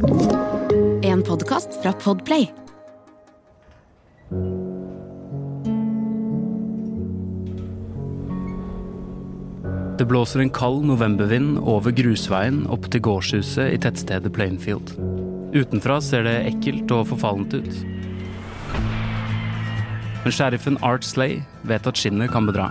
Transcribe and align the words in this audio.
En 0.00 1.22
podkast 1.22 1.82
fra 1.82 1.92
Podplay. 1.92 2.52
Det 9.98 10.04
blåser 10.04 10.40
en 10.40 10.50
kald 10.50 10.84
novembervind 10.84 11.58
over 11.58 11.92
grusveien 11.92 12.62
opp 12.72 12.88
til 12.88 13.02
gårdshuset 13.04 13.74
i 13.74 13.80
tettstedet 13.84 14.32
Plainfield. 14.32 14.94
Utenfra 15.52 15.98
ser 16.00 16.24
det 16.24 16.38
ekkelt 16.54 16.94
og 16.96 17.10
forfallent 17.10 17.58
ut. 17.60 17.74
Men 20.24 20.32
sheriffen 20.32 20.80
Art 20.80 21.04
Slay 21.04 21.42
vet 21.68 21.84
at 21.84 22.00
skinnet 22.00 22.32
kan 22.32 22.48
bedra. 22.48 22.70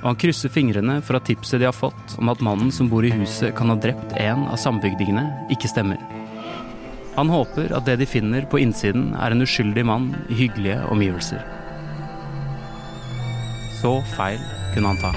Og 0.00 0.14
han 0.14 0.18
krysser 0.24 0.50
fingrene 0.50 0.96
for 1.04 1.20
at 1.20 1.28
tipset 1.28 1.60
de 1.60 1.68
har 1.68 1.76
fått 1.76 2.16
om 2.16 2.32
at 2.32 2.40
mannen 2.40 2.72
som 2.72 2.88
bor 2.88 3.04
i 3.04 3.12
huset 3.12 3.52
kan 3.58 3.68
ha 3.68 3.76
drept 3.76 4.16
en 4.16 4.48
av 4.48 4.56
sambygdingene, 4.64 5.28
ikke 5.52 5.68
stemmer. 5.68 6.00
Han 7.14 7.28
håper 7.28 7.74
at 7.76 7.84
det 7.84 7.98
de 8.00 8.08
finner 8.08 8.46
på 8.48 8.60
innsiden 8.62 9.10
er 9.20 9.34
en 9.34 9.44
uskyldig 9.44 9.84
mann 9.84 10.12
i 10.32 10.38
hyggelige 10.38 10.78
omgivelser. 10.92 11.42
Så 13.82 13.98
feil 14.14 14.40
kunne 14.72 14.94
han 14.94 15.02
ta. 15.02 15.10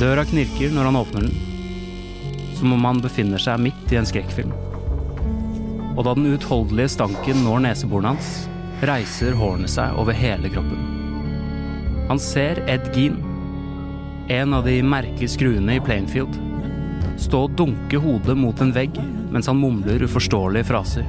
Døra 0.00 0.24
knirker 0.28 0.72
når 0.72 0.88
han 0.88 1.00
åpner 1.02 1.26
den, 1.26 2.54
som 2.56 2.72
om 2.72 2.88
han 2.88 3.02
befinner 3.04 3.42
seg 3.42 3.60
midt 3.60 3.92
i 3.92 3.98
en 4.00 4.08
skrekkfilm. 4.08 4.54
Og 5.96 6.04
da 6.04 6.14
den 6.16 6.30
uutholdelige 6.32 6.94
stanken 6.96 7.44
når 7.44 7.64
neseborene 7.66 8.14
hans, 8.14 8.30
reiser 8.84 9.36
hårene 9.36 9.68
seg 9.68 9.96
over 10.00 10.16
hele 10.16 10.52
kroppen. 10.52 10.80
Han 12.08 12.20
ser 12.22 12.62
Ed 12.70 12.92
Gean, 12.96 13.20
en 14.32 14.56
av 14.56 14.64
de 14.68 14.78
merkelige 14.84 15.34
skruene 15.36 15.76
i 15.76 15.84
Plainfield, 15.84 16.36
stå 17.20 17.46
og 17.46 17.56
dunke 17.58 18.00
hodet 18.00 18.36
mot 18.38 18.60
en 18.62 18.72
vegg 18.76 18.96
mens 19.36 19.50
han 19.50 19.60
mumler 19.60 20.02
uforståelige 20.08 20.70
fraser. 20.72 21.04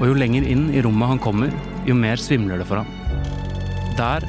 Og 0.00 0.08
jo 0.10 0.18
lenger 0.18 0.46
inn 0.50 0.66
i 0.74 0.82
rommet 0.82 1.14
han 1.14 1.22
kommer, 1.22 1.54
jo 1.86 1.94
mer 1.94 2.18
svimler 2.18 2.58
det 2.58 2.66
for 2.66 2.82
ham. 2.82 2.90
Der, 3.94 4.26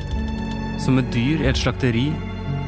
som 0.84 1.00
et 1.02 1.10
dyr 1.16 1.42
i 1.42 1.50
et 1.50 1.58
slakteri, 1.58 2.12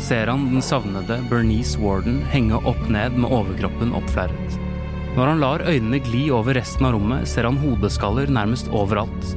ser 0.01 0.31
han 0.31 0.49
den 0.49 0.63
savnede 0.65 1.19
Bernice 1.29 1.79
Warden 1.79 2.23
henge 2.33 2.57
opp 2.67 2.81
ned 2.91 3.15
med 3.19 3.29
overkroppen 3.29 3.93
oppflerret. 3.95 4.59
Når 5.15 5.29
han 5.31 5.41
lar 5.43 5.63
øynene 5.63 6.01
gli 6.03 6.25
over 6.33 6.57
resten 6.57 6.89
av 6.89 6.97
rommet, 6.97 7.27
ser 7.29 7.47
han 7.47 7.59
hodeskaller 7.61 8.31
nærmest 8.31 8.67
overalt. 8.73 9.35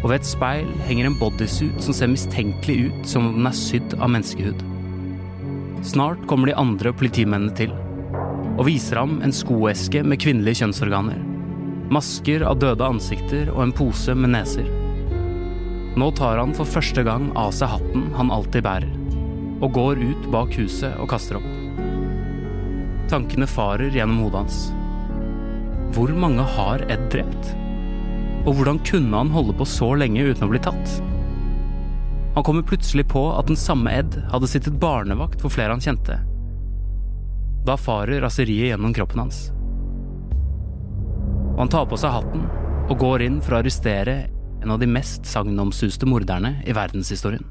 Og 0.00 0.08
ved 0.08 0.20
et 0.20 0.30
speil 0.30 0.70
henger 0.86 1.10
en 1.10 1.18
bodysuit 1.20 1.82
som 1.84 1.96
ser 1.96 2.08
mistenkelig 2.08 2.86
ut 2.88 3.10
som 3.10 3.28
om 3.28 3.36
den 3.36 3.50
er 3.50 3.58
sydd 3.58 3.98
av 3.98 4.08
menneskehud. 4.14 4.64
Snart 5.84 6.24
kommer 6.28 6.48
de 6.48 6.56
andre 6.60 6.94
politimennene 6.96 7.52
til, 7.56 7.74
og 8.60 8.66
viser 8.68 9.00
ham 9.00 9.22
en 9.24 9.32
skoeske 9.32 10.02
med 10.04 10.20
kvinnelige 10.20 10.60
kjønnsorganer. 10.60 11.20
Masker 11.90 12.44
av 12.44 12.58
døde 12.60 12.84
ansikter 12.84 13.48
og 13.54 13.62
en 13.64 13.72
pose 13.74 14.12
med 14.14 14.34
neser. 14.34 14.68
Nå 15.98 16.10
tar 16.18 16.38
han 16.38 16.52
for 16.54 16.68
første 16.68 17.02
gang 17.06 17.30
av 17.40 17.54
seg 17.56 17.72
hatten 17.72 18.10
han 18.18 18.30
alltid 18.30 18.66
bærer 18.66 18.92
og 19.60 19.74
går 19.76 19.98
ut 20.00 20.28
bak 20.32 20.54
huset 20.56 20.94
og 21.00 21.08
kaster 21.12 21.40
opp. 21.40 21.48
Tankene 23.10 23.48
farer 23.50 23.92
gjennom 23.92 24.22
hodet 24.24 24.44
hans. 24.44 24.60
Hvor 25.96 26.12
mange 26.14 26.44
har 26.56 26.84
Ed 26.92 27.08
drept? 27.12 27.50
Og 28.46 28.54
hvordan 28.56 28.80
kunne 28.86 29.24
han 29.24 29.32
holde 29.34 29.56
på 29.56 29.66
så 29.68 29.90
lenge 30.00 30.24
uten 30.30 30.46
å 30.46 30.52
bli 30.52 30.62
tatt? 30.64 30.96
Han 32.36 32.46
kommer 32.46 32.64
plutselig 32.64 33.08
på 33.10 33.24
at 33.34 33.50
den 33.50 33.58
samme 33.58 33.92
Ed 33.98 34.16
hadde 34.30 34.48
sittet 34.48 34.78
barnevakt 34.80 35.42
for 35.42 35.52
flere 35.52 35.74
han 35.74 35.84
kjente. 35.84 36.20
Da 37.66 37.76
farer 37.76 38.22
raseriet 38.24 38.72
gjennom 38.72 38.94
kroppen 38.96 39.24
hans. 39.24 39.50
Og 41.54 41.64
han 41.64 41.72
tar 41.72 41.88
på 41.90 41.98
seg 42.00 42.14
hatten 42.14 42.46
og 42.90 42.98
går 42.98 43.26
inn 43.26 43.40
for 43.44 43.54
å 43.54 43.60
arrestere 43.60 44.22
en 44.60 44.72
av 44.72 44.80
de 44.80 44.88
mest 44.88 45.28
sagnomsuste 45.28 46.08
morderne 46.08 46.56
i 46.66 46.76
verdenshistorien. 46.76 47.44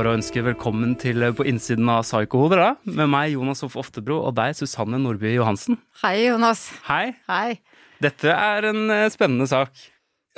Bare 0.00 0.14
å 0.14 0.16
ønske 0.16 0.40
velkommen 0.40 0.94
til 1.00 1.20
eh, 1.26 1.32
På 1.36 1.44
innsiden 1.48 1.88
av 1.92 2.06
Psycho-hoder. 2.06 2.62
Med 2.88 3.10
meg, 3.12 3.34
Jonas 3.34 3.60
Hoff 3.64 3.76
Oftebro, 3.80 4.20
og 4.24 4.32
deg, 4.38 4.54
Susanne 4.56 4.96
Nordby 5.02 5.34
Johansen. 5.34 5.76
Hei, 6.00 6.30
Jonas. 6.30 6.70
Hei. 6.86 7.10
Hei. 7.28 7.58
Dette 8.00 8.32
er 8.32 8.70
en 8.70 8.86
eh, 8.94 9.08
spennende 9.12 9.48
sak. 9.50 9.74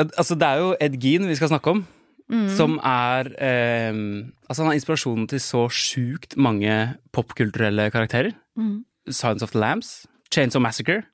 Altså, 0.03 0.35
det 0.41 0.49
er 0.49 0.63
jo 0.65 0.73
Ed 0.83 0.97
Gean 0.99 1.29
vi 1.31 1.37
skal 1.39 1.53
snakke 1.53 1.77
om. 1.77 1.85
Som 2.57 2.79
er 2.81 3.29
eh, 3.37 3.93
Altså, 4.49 4.63
han 4.63 4.71
har 4.71 4.79
inspirasjonen 4.79 5.29
til 5.31 5.43
så 5.45 5.67
sjukt 5.71 6.35
mange 6.41 6.75
popkulturelle 7.15 7.91
karakterer. 7.95 8.35
Science 9.07 9.45
of 9.47 9.55
the 9.55 9.63
Lambs, 9.63 10.09
Chains 10.33 10.59
of 10.59 10.65
Massacre, 10.65 11.05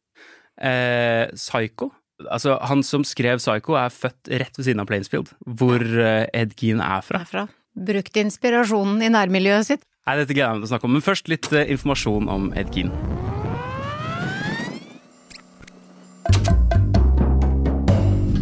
eh, 0.63 1.29
Psycho. 1.37 1.91
Altså, 2.31 2.57
han 2.71 2.81
som 2.87 3.05
skrev 3.05 3.43
Psycho, 3.43 3.77
er 3.77 3.93
født 3.93 4.33
rett 4.41 4.57
ved 4.57 4.71
siden 4.71 4.81
av 4.83 4.89
Plainsfield, 4.89 5.35
hvor 5.45 5.85
eh, 5.85 6.25
Ed 6.33 6.57
Gean 6.57 6.81
er 6.81 7.05
fra. 7.05 7.27
Herfra. 7.27 7.49
Brukt 7.79 8.17
inspirasjonen 8.19 9.05
i 9.07 9.13
nærmiljøet 9.15 9.69
sitt. 9.69 9.87
Nei, 10.09 10.17
dette 10.19 10.35
gleder 10.35 10.49
jeg 10.49 10.57
meg 10.57 10.65
til 10.65 10.69
å 10.69 10.73
snakke 10.73 10.89
om, 10.89 10.95
men 10.97 11.05
først 11.05 11.29
litt 11.31 11.51
eh, 11.53 11.69
informasjon 11.75 12.31
om 12.33 12.49
Ed 12.59 12.73
Keen. 12.75 12.91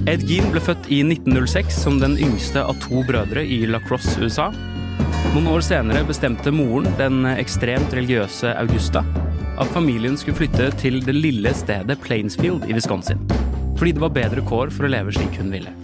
Ed 0.06 0.22
Gean 0.28 0.52
ble 0.54 0.60
født 0.62 0.86
i 0.94 1.00
1906 1.02 1.80
som 1.82 1.96
den 1.98 2.14
yngste 2.22 2.62
av 2.62 2.78
to 2.84 3.02
brødre 3.08 3.42
i 3.42 3.64
La 3.66 3.80
Crosse, 3.82 4.14
USA. 4.22 4.52
Noen 5.34 5.48
år 5.50 5.64
senere 5.66 6.06
bestemte 6.06 6.52
moren, 6.54 6.86
den 7.00 7.26
ekstremt 7.32 7.90
religiøse 7.98 8.54
Augusta, 8.62 9.02
at 9.58 9.74
familien 9.74 10.14
skulle 10.16 10.38
flytte 10.38 10.70
til 10.78 11.00
det 11.02 11.16
lille 11.18 11.50
stedet 11.58 11.98
Plainsfield 12.06 12.68
i 12.70 12.78
Wisconsin. 12.78 13.26
Fordi 13.76 13.96
det 13.96 14.04
var 14.06 14.14
bedre 14.14 14.46
kår 14.46 14.70
for 14.72 14.86
å 14.86 14.92
leve 14.94 15.12
slik 15.12 15.40
hun 15.42 15.50
ville. 15.52 15.74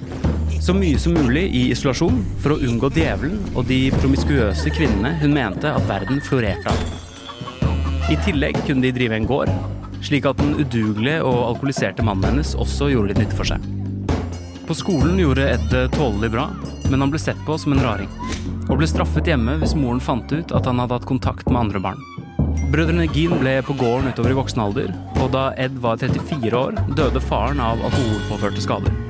Så 0.62 0.70
mye 0.74 0.98
som 0.98 1.16
mulig 1.18 1.48
i 1.58 1.60
isolasjon 1.74 2.20
for 2.38 2.54
å 2.54 2.60
unngå 2.62 2.92
djevelen 2.94 3.40
og 3.56 3.64
de 3.66 3.88
promiskuøse 3.96 4.70
kvinnene 4.70 5.10
hun 5.18 5.34
mente 5.34 5.66
at 5.66 5.88
verden 5.88 6.20
florerte 6.22 6.70
av. 6.70 7.72
I 8.12 8.18
tillegg 8.22 8.60
kunne 8.68 8.84
de 8.84 8.92
drive 8.94 9.18
en 9.18 9.26
gård, 9.26 9.50
slik 10.06 10.28
at 10.30 10.38
den 10.38 10.54
udugelige 10.60 11.24
og 11.26 11.40
alkoholiserte 11.48 12.06
mannen 12.06 12.28
hennes 12.28 12.54
også 12.54 12.92
gjorde 12.92 13.10
litt 13.10 13.24
nytte 13.24 13.40
for 13.40 13.50
seg. 13.50 13.66
På 14.68 14.78
skolen 14.78 15.18
gjorde 15.18 15.50
Ed 15.50 15.66
det 15.74 15.84
tålelig 15.96 16.30
bra, 16.36 16.46
men 16.86 17.02
han 17.02 17.10
ble 17.10 17.18
sett 17.18 17.42
på 17.42 17.58
som 17.58 17.74
en 17.74 17.82
raring. 17.82 18.10
Og 18.70 18.76
ble 18.78 18.86
straffet 18.86 19.34
hjemme 19.34 19.58
hvis 19.58 19.74
moren 19.74 20.02
fant 20.04 20.30
ut 20.30 20.54
at 20.54 20.70
han 20.70 20.78
hadde 20.78 21.00
hatt 21.00 21.10
kontakt 21.10 21.50
med 21.50 21.64
andre 21.66 21.82
barn. 21.82 22.10
Brødrene 22.70 23.10
Gean 23.10 23.40
ble 23.42 23.58
på 23.66 23.74
gården 23.82 24.14
utover 24.14 24.30
i 24.30 24.38
voksen 24.38 24.62
alder, 24.62 24.94
og 25.18 25.32
da 25.34 25.48
Ed 25.58 25.82
var 25.82 25.98
34 25.98 26.54
år, 26.54 26.84
døde 26.94 27.30
faren 27.32 27.58
av 27.58 27.82
alkoholpåførte 27.82 28.62
skader. 28.62 29.08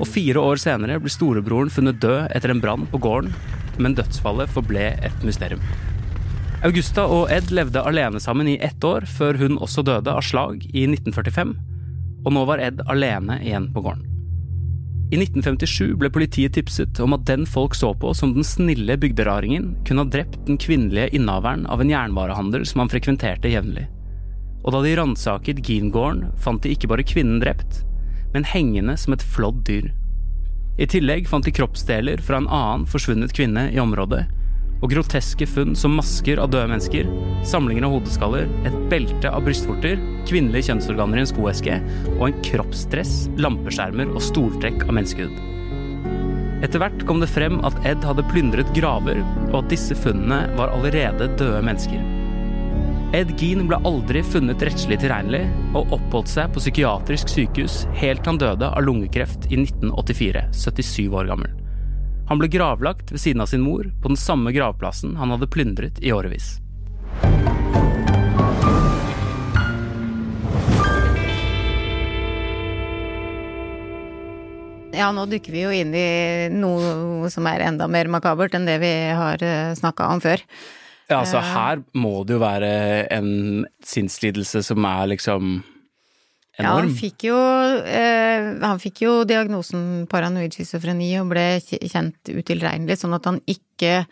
Og 0.00 0.08
fire 0.10 0.42
år 0.42 0.60
senere 0.62 0.98
ble 1.02 1.12
storebroren 1.12 1.70
funnet 1.72 2.00
død 2.02 2.32
etter 2.34 2.52
en 2.52 2.62
brann 2.62 2.86
på 2.90 3.00
gården, 3.02 3.34
men 3.78 3.96
dødsfallet 3.98 4.50
forble 4.54 4.88
et 5.06 5.26
mysterium. 5.26 5.62
Augusta 6.64 7.04
og 7.10 7.28
Ed 7.34 7.50
levde 7.52 7.82
alene 7.84 8.20
sammen 8.22 8.48
i 8.48 8.56
ett 8.64 8.84
år, 8.84 9.04
før 9.04 9.36
hun 9.42 9.60
også 9.60 9.84
døde 9.84 10.10
av 10.10 10.24
slag 10.24 10.64
i 10.72 10.86
1945, 10.88 11.54
og 12.24 12.32
nå 12.32 12.44
var 12.48 12.62
Ed 12.64 12.80
alene 12.88 13.36
igjen 13.44 13.68
på 13.74 13.84
gården. 13.84 14.10
I 15.12 15.18
1957 15.20 15.92
ble 16.00 16.08
politiet 16.10 16.56
tipset 16.56 16.98
om 17.04 17.12
at 17.14 17.26
den 17.28 17.44
folk 17.46 17.76
så 17.76 17.92
på 17.94 18.14
som 18.16 18.32
den 18.34 18.46
snille 18.46 18.96
bygderaringen, 18.98 19.74
kunne 19.86 20.06
ha 20.06 20.10
drept 20.10 20.40
den 20.48 20.56
kvinnelige 20.58 21.12
innehaveren 21.14 21.68
av 21.70 21.84
en 21.84 21.92
jernvarehandel 21.92 22.64
som 22.66 22.82
han 22.82 22.90
frekventerte 22.90 23.52
jevnlig. 23.52 23.84
Og 24.64 24.72
da 24.72 24.80
de 24.80 24.94
ransaket 24.96 25.60
Gean-gården, 25.68 26.30
fant 26.40 26.64
de 26.64 26.72
ikke 26.72 26.88
bare 26.90 27.04
kvinnen 27.06 27.42
drept, 27.44 27.84
men 28.34 28.46
hengende 28.50 28.96
som 29.00 29.14
et 29.14 29.24
flådd 29.34 29.62
dyr. 29.68 29.92
I 30.74 30.88
tillegg 30.90 31.28
fant 31.30 31.46
de 31.46 31.54
kroppsdeler 31.54 32.22
fra 32.26 32.40
en 32.40 32.50
annen 32.50 32.88
forsvunnet 32.90 33.32
kvinne 33.36 33.68
i 33.70 33.78
området, 33.78 34.24
og 34.82 34.90
groteske 34.92 35.46
funn 35.48 35.72
som 35.78 35.94
masker 35.96 36.40
av 36.42 36.50
døde 36.52 36.68
mennesker, 36.68 37.08
samlinger 37.46 37.86
av 37.86 37.94
hodeskaller, 37.94 38.50
et 38.68 38.76
belte 38.90 39.30
av 39.30 39.46
brystvorter, 39.46 40.00
kvinnelige 40.28 40.68
kjønnsorganer 40.68 41.20
i 41.20 41.24
en 41.24 41.30
skoeske 41.30 41.78
og 42.18 42.26
en 42.28 42.42
kroppsdress, 42.50 43.14
lampeskjermer 43.40 44.10
og 44.12 44.22
stoltrekk 44.26 44.84
av 44.88 44.96
menneskehud. 44.98 45.38
Etter 46.64 46.80
hvert 46.80 47.06
kom 47.08 47.20
det 47.20 47.28
frem 47.32 47.58
at 47.66 47.76
Ed 47.88 48.04
hadde 48.06 48.24
plyndret 48.30 48.70
graver, 48.76 49.22
og 49.52 49.62
at 49.62 49.72
disse 49.72 49.96
funnene 50.00 50.46
var 50.58 50.72
allerede 50.74 51.30
døde 51.38 51.64
mennesker. 51.64 52.13
Ed 53.14 53.28
Gean 53.38 53.68
ble 53.70 53.76
aldri 53.86 54.24
funnet 54.26 54.62
rettslig 54.66 54.96
tilregnelig, 54.98 55.44
og 55.78 55.92
oppholdt 55.94 56.32
seg 56.32 56.48
på 56.50 56.58
psykiatrisk 56.58 57.28
sykehus 57.30 57.84
helt 58.00 58.24
til 58.24 58.32
han 58.32 58.40
døde 58.42 58.66
av 58.74 58.82
lungekreft 58.82 59.46
i 59.54 59.60
1984, 59.60 60.42
77 60.50 61.14
år 61.14 61.30
gammel. 61.30 61.52
Han 62.26 62.42
ble 62.42 62.50
gravlagt 62.50 63.14
ved 63.14 63.22
siden 63.22 63.44
av 63.46 63.52
sin 63.52 63.62
mor 63.62 63.86
på 64.02 64.10
den 64.10 64.18
samme 64.18 64.50
gravplassen 64.50 65.14
han 65.14 65.30
hadde 65.30 65.46
plyndret 65.46 66.02
i 66.02 66.10
årevis. 66.10 66.56
Ja, 74.90 75.14
nå 75.14 75.30
dykker 75.30 75.54
vi 75.54 75.68
jo 75.68 75.70
inn 75.70 75.94
i 75.94 76.08
noe 76.50 77.30
som 77.30 77.46
er 77.46 77.68
enda 77.70 77.86
mer 77.86 78.10
makabert 78.10 78.58
enn 78.58 78.66
det 78.66 78.80
vi 78.82 78.96
har 79.14 79.38
snakka 79.78 80.10
om 80.10 80.30
før. 80.32 80.42
Ja, 81.10 81.20
altså 81.20 81.40
her 81.44 81.82
må 82.00 82.24
det 82.24 82.38
jo 82.38 82.40
være 82.40 82.70
en 83.12 83.66
sinnslidelse 83.84 84.62
som 84.64 84.84
er 84.88 85.10
liksom 85.12 85.58
enorm. 86.56 86.64
Ja, 86.64 86.70
han 86.78 86.94
fikk 86.96 87.26
jo, 87.28 87.36
eh, 87.84 88.46
han 88.62 88.80
fikk 88.80 89.02
jo 89.04 89.12
diagnosen 89.28 90.06
paranoid 90.10 90.54
schizofreni 90.54 91.10
og 91.20 91.28
ble 91.34 91.44
kjent 91.60 92.30
utilregnelig, 92.32 92.96
sånn 93.02 93.16
at 93.18 93.28
han 93.28 93.40
ikke 93.50 94.04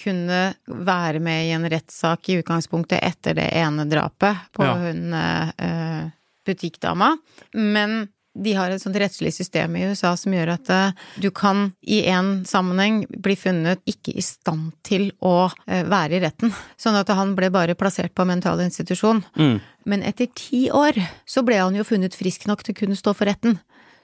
kunne 0.00 0.54
være 0.66 1.20
med 1.22 1.48
i 1.48 1.52
en 1.56 1.66
rettssak 1.70 2.30
i 2.30 2.38
utgangspunktet 2.40 3.02
etter 3.04 3.34
det 3.36 3.48
ene 3.58 3.84
drapet 3.90 4.48
på 4.56 4.64
Ja. 4.64 4.74
hun 4.78 5.12
eh, 5.14 6.10
butikkdama. 6.46 7.12
Men 7.54 8.08
de 8.40 8.54
har 8.56 8.72
et 8.72 8.82
sånt 8.82 8.96
rettslig 8.98 9.32
system 9.36 9.76
i 9.76 9.84
USA 9.90 10.14
som 10.18 10.34
gjør 10.34 10.54
at 10.54 10.70
eh, 10.72 10.98
du 11.22 11.28
kan 11.34 11.70
i 11.82 12.02
en 12.10 12.40
sammenheng 12.48 13.02
bli 13.10 13.36
funnet 13.38 13.82
ikke 13.90 14.14
i 14.16 14.24
stand 14.24 14.72
til 14.86 15.10
å 15.20 15.50
eh, 15.66 15.84
være 15.88 16.18
i 16.18 16.22
retten. 16.24 16.54
Sånn 16.80 16.98
at 16.98 17.10
han 17.14 17.34
ble 17.38 17.52
bare 17.52 17.76
plassert 17.78 18.14
på 18.16 18.26
mental 18.28 18.62
institusjon. 18.64 19.22
Mm. 19.36 19.58
Men 19.90 20.06
etter 20.06 20.30
ti 20.36 20.66
år 20.74 20.98
så 21.28 21.44
ble 21.46 21.60
han 21.60 21.76
jo 21.76 21.86
funnet 21.86 22.16
frisk 22.16 22.48
nok 22.50 22.64
til 22.64 22.76
å 22.76 22.80
kunne 22.82 22.98
stå 22.98 23.14
for 23.16 23.30
retten. 23.30 23.58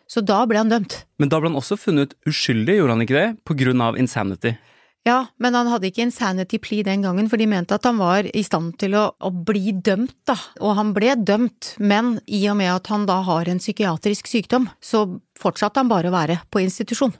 Så 0.06 0.22
da 0.22 0.38
ble 0.46 0.60
han 0.60 0.70
dømt. 0.70 1.00
Men 1.18 1.30
da 1.32 1.40
ble 1.40 1.50
han 1.50 1.58
også 1.58 1.78
funnet 1.80 2.14
uskyldig, 2.28 2.78
gjorde 2.78 2.94
han 2.94 3.04
ikke 3.06 3.18
det? 3.18 3.28
På 3.46 3.56
grunn 3.58 3.82
av 3.82 3.98
insanity. 3.98 4.54
Ja, 5.06 5.20
men 5.38 5.54
han 5.54 5.68
hadde 5.70 5.86
ikke 5.86 6.02
insanity 6.02 6.58
plea 6.58 6.82
den 6.88 7.04
gangen, 7.06 7.28
for 7.30 7.38
de 7.38 7.46
mente 7.46 7.76
at 7.78 7.84
han 7.86 8.00
var 8.00 8.26
i 8.26 8.42
stand 8.42 8.74
til 8.82 8.96
å, 8.98 9.04
å 9.22 9.30
bli 9.30 9.70
dømt, 9.86 10.16
da. 10.26 10.34
Og 10.58 10.74
han 10.80 10.90
ble 10.96 11.14
dømt, 11.22 11.76
men 11.78 12.16
i 12.26 12.42
og 12.50 12.58
med 12.58 12.72
at 12.74 12.90
han 12.90 13.06
da 13.06 13.20
har 13.28 13.46
en 13.52 13.62
psykiatrisk 13.62 14.26
sykdom, 14.32 14.66
så 14.82 15.04
fortsatte 15.38 15.78
han 15.78 15.92
bare 15.92 16.10
å 16.10 16.16
være 16.16 16.40
på 16.50 16.64
institusjon. 16.64 17.14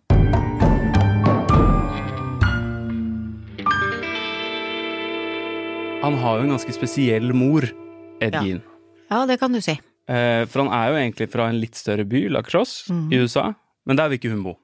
Han 6.05 6.15
har 6.23 6.39
jo 6.39 6.45
en 6.47 6.53
ganske 6.55 6.75
spesiell 6.77 7.33
mor, 7.35 7.65
Edgin. 8.23 8.61
Ja. 8.63 8.73
Ja, 9.11 9.21
det 9.27 9.39
kan 9.41 9.55
du 9.55 9.61
si. 9.65 9.75
Eh, 10.07 10.45
for 10.51 10.63
han 10.63 10.71
er 10.75 10.91
jo 10.93 10.99
egentlig 11.01 11.29
fra 11.33 11.49
en 11.51 11.59
litt 11.59 11.75
større 11.79 12.05
by, 12.07 12.29
La 12.31 12.43
Crosse, 12.47 12.87
Mhm. 12.93 13.13
i 13.13 13.17
USA. 13.23 13.55
Men 13.87 13.97
der 13.97 14.09
vil 14.09 14.19
ikke 14.19 14.31
hun 14.35 14.43
bo. 14.45 14.59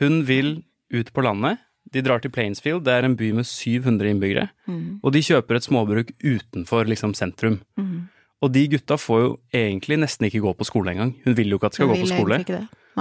Hun 0.00 0.22
vil 0.24 0.64
ut 0.92 1.12
på 1.12 1.22
landet. 1.22 1.58
De 1.92 2.02
drar 2.02 2.22
til 2.22 2.32
Plainsfield, 2.32 2.82
det 2.86 2.94
er 2.94 3.06
en 3.06 3.16
by 3.18 3.30
med 3.36 3.46
700 3.46 4.10
innbyggere. 4.14 4.48
Mm. 4.66 5.00
Og 5.04 5.12
de 5.14 5.22
kjøper 5.22 5.58
et 5.58 5.66
småbruk 5.66 6.10
utenfor 6.24 6.88
liksom 6.90 7.14
sentrum. 7.14 7.60
Mm. 7.78 8.06
Og 8.44 8.52
de 8.52 8.64
gutta 8.72 8.96
får 9.00 9.20
jo 9.22 9.30
egentlig 9.54 9.98
nesten 10.02 10.28
ikke 10.28 10.42
gå 10.44 10.52
på 10.58 10.66
skole 10.68 10.92
engang. 10.92 11.14
Hun 11.24 11.36
vil 11.38 11.52
jo 11.52 11.60
ikke 11.60 11.70
at 11.70 11.76
de 11.76 11.80
skal 11.80 11.92
gå 11.92 12.00
på 12.02 12.10
skole. 12.10 12.40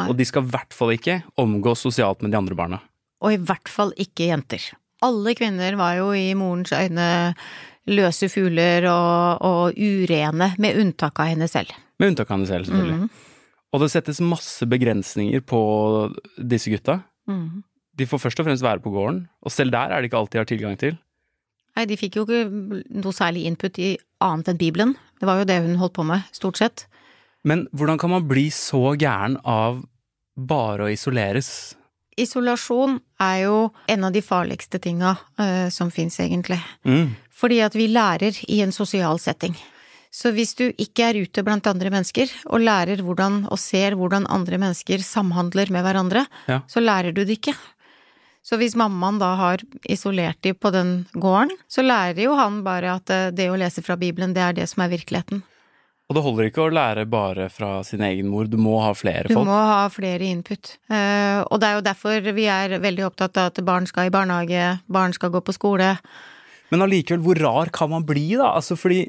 Og 0.03 0.15
de 0.17 0.27
skal 0.27 0.45
i 0.45 0.53
hvert 0.53 0.75
fall 0.75 0.93
ikke 0.95 1.19
omgås 1.41 1.83
sosialt 1.85 2.23
med 2.23 2.33
de 2.33 2.39
andre 2.39 2.57
barna. 2.57 2.79
Og 3.23 3.35
i 3.35 3.41
hvert 3.41 3.71
fall 3.71 3.93
ikke 3.99 4.29
jenter. 4.29 4.63
Alle 5.03 5.33
kvinner 5.35 5.75
var 5.79 5.97
jo 5.99 6.11
i 6.15 6.31
morens 6.37 6.71
øyne 6.75 7.07
løse 7.91 8.29
fugler 8.31 8.87
og, 8.87 9.43
og 9.43 9.75
urene, 9.75 10.53
med 10.63 10.79
unntak 10.79 11.19
av 11.19 11.33
henne 11.33 11.49
selv. 11.51 11.73
Med 11.99 12.13
unntak 12.13 12.29
av 12.31 12.37
henne 12.37 12.47
selv, 12.47 12.69
selvfølgelig. 12.69 13.09
Mm. 13.09 13.29
Og 13.73 13.81
det 13.81 13.89
settes 13.91 14.21
masse 14.23 14.67
begrensninger 14.69 15.43
på 15.43 15.61
disse 16.37 16.71
gutta. 16.71 17.01
Mhm. 17.29 17.63
De 17.97 18.07
får 18.09 18.21
først 18.25 18.39
og 18.41 18.47
fremst 18.47 18.65
være 18.65 18.81
på 18.81 18.89
gården, 18.93 19.27
og 19.45 19.51
selv 19.53 19.71
der 19.75 19.91
er 19.93 20.01
det 20.01 20.09
ikke 20.09 20.17
alt 20.21 20.31
de 20.33 20.41
har 20.41 20.49
tilgang 20.49 20.77
til. 20.81 20.95
Nei, 21.77 21.85
de 21.89 21.97
fikk 21.97 22.17
jo 22.19 22.23
ikke 22.25 22.81
noe 23.01 23.13
særlig 23.15 23.45
input 23.49 23.77
i 23.81 23.95
annet 24.21 24.51
enn 24.51 24.59
Bibelen. 24.61 24.95
Det 25.19 25.29
var 25.29 25.41
jo 25.41 25.47
det 25.49 25.59
hun 25.65 25.79
holdt 25.81 25.95
på 25.97 26.05
med, 26.05 26.25
stort 26.35 26.59
sett. 26.61 26.85
Men 27.43 27.65
hvordan 27.73 27.99
kan 27.99 28.13
man 28.13 28.27
bli 28.29 28.47
så 28.53 28.93
gæren 28.97 29.39
av 29.43 29.81
bare 30.37 30.85
å 30.87 30.91
isoleres? 30.93 31.49
Isolasjon 32.17 32.99
er 33.21 33.37
jo 33.47 33.57
en 33.89 34.05
av 34.05 34.13
de 34.13 34.21
farligste 34.21 34.79
tinga 34.81 35.15
uh, 35.41 35.69
som 35.73 35.89
fins, 35.91 36.19
egentlig. 36.21 36.59
Mm. 36.85 37.15
Fordi 37.33 37.57
at 37.65 37.73
vi 37.75 37.89
lærer 37.89 38.37
i 38.47 38.61
en 38.61 38.71
sosial 38.75 39.17
setting. 39.19 39.55
Så 40.13 40.29
hvis 40.29 40.51
du 40.53 40.67
ikke 40.77 41.07
er 41.09 41.17
ute 41.25 41.41
blant 41.41 41.65
andre 41.65 41.89
mennesker, 41.89 42.29
og 42.53 42.61
lærer 42.61 43.01
hvordan, 43.01 43.47
og 43.49 43.57
ser 43.57 43.95
hvordan 43.97 44.27
andre 44.29 44.59
mennesker 44.61 45.01
samhandler 45.01 45.71
med 45.73 45.81
hverandre, 45.87 46.27
Ja. 46.47 46.59
så 46.69 46.83
lærer 46.85 47.11
du 47.17 47.23
det 47.25 47.39
ikke. 47.39 47.55
Så 48.43 48.59
hvis 48.59 48.75
mammaen 48.75 49.21
da 49.21 49.31
har 49.39 49.61
isolert 49.87 50.41
de 50.43 50.51
på 50.53 50.69
den 50.75 51.05
gården, 51.15 51.55
så 51.71 51.83
lærer 51.85 52.25
jo 52.25 52.35
han 52.35 52.59
bare 52.65 52.97
at 52.97 53.11
eh, 53.13 53.31
det 53.31 53.47
å 53.47 53.57
lese 53.59 53.83
fra 53.85 53.95
Bibelen, 53.99 54.35
det 54.35 54.43
er 54.43 54.57
det 54.57 54.67
som 54.67 54.83
er 54.83 54.91
virkeligheten. 54.91 55.45
Og 56.11 56.17
det 56.17 56.23
holder 56.25 56.49
ikke 56.49 56.65
å 56.65 56.73
lære 56.75 57.05
bare 57.07 57.47
fra 57.49 57.77
sin 57.87 58.03
egen 58.03 58.27
mor, 58.27 58.49
du 58.51 58.57
må 58.59 58.75
ha 58.83 58.91
flere 58.97 59.31
folk. 59.31 59.47
Du 59.47 59.47
må 59.47 59.55
ha 59.55 59.87
flere 59.89 60.27
input. 60.27 60.73
Eh, 60.91 61.39
og 61.47 61.61
det 61.63 61.69
er 61.69 61.77
jo 61.77 61.85
derfor 61.87 62.27
vi 62.35 62.49
er 62.51 62.75
veldig 62.83 63.05
opptatt 63.07 63.39
av 63.39 63.53
at 63.53 63.63
barn 63.63 63.87
skal 63.87 64.09
i 64.09 64.13
barnehage, 64.13 64.67
barn 64.91 65.15
skal 65.15 65.31
gå 65.31 65.39
på 65.39 65.55
skole. 65.55 65.93
Men 66.73 66.83
allikevel, 66.83 67.23
hvor 67.23 67.39
rar 67.39 67.71
kan 67.71 67.93
man 67.95 68.03
bli, 68.05 68.25
da? 68.35 68.51
Altså, 68.57 68.75
fordi 68.75 69.05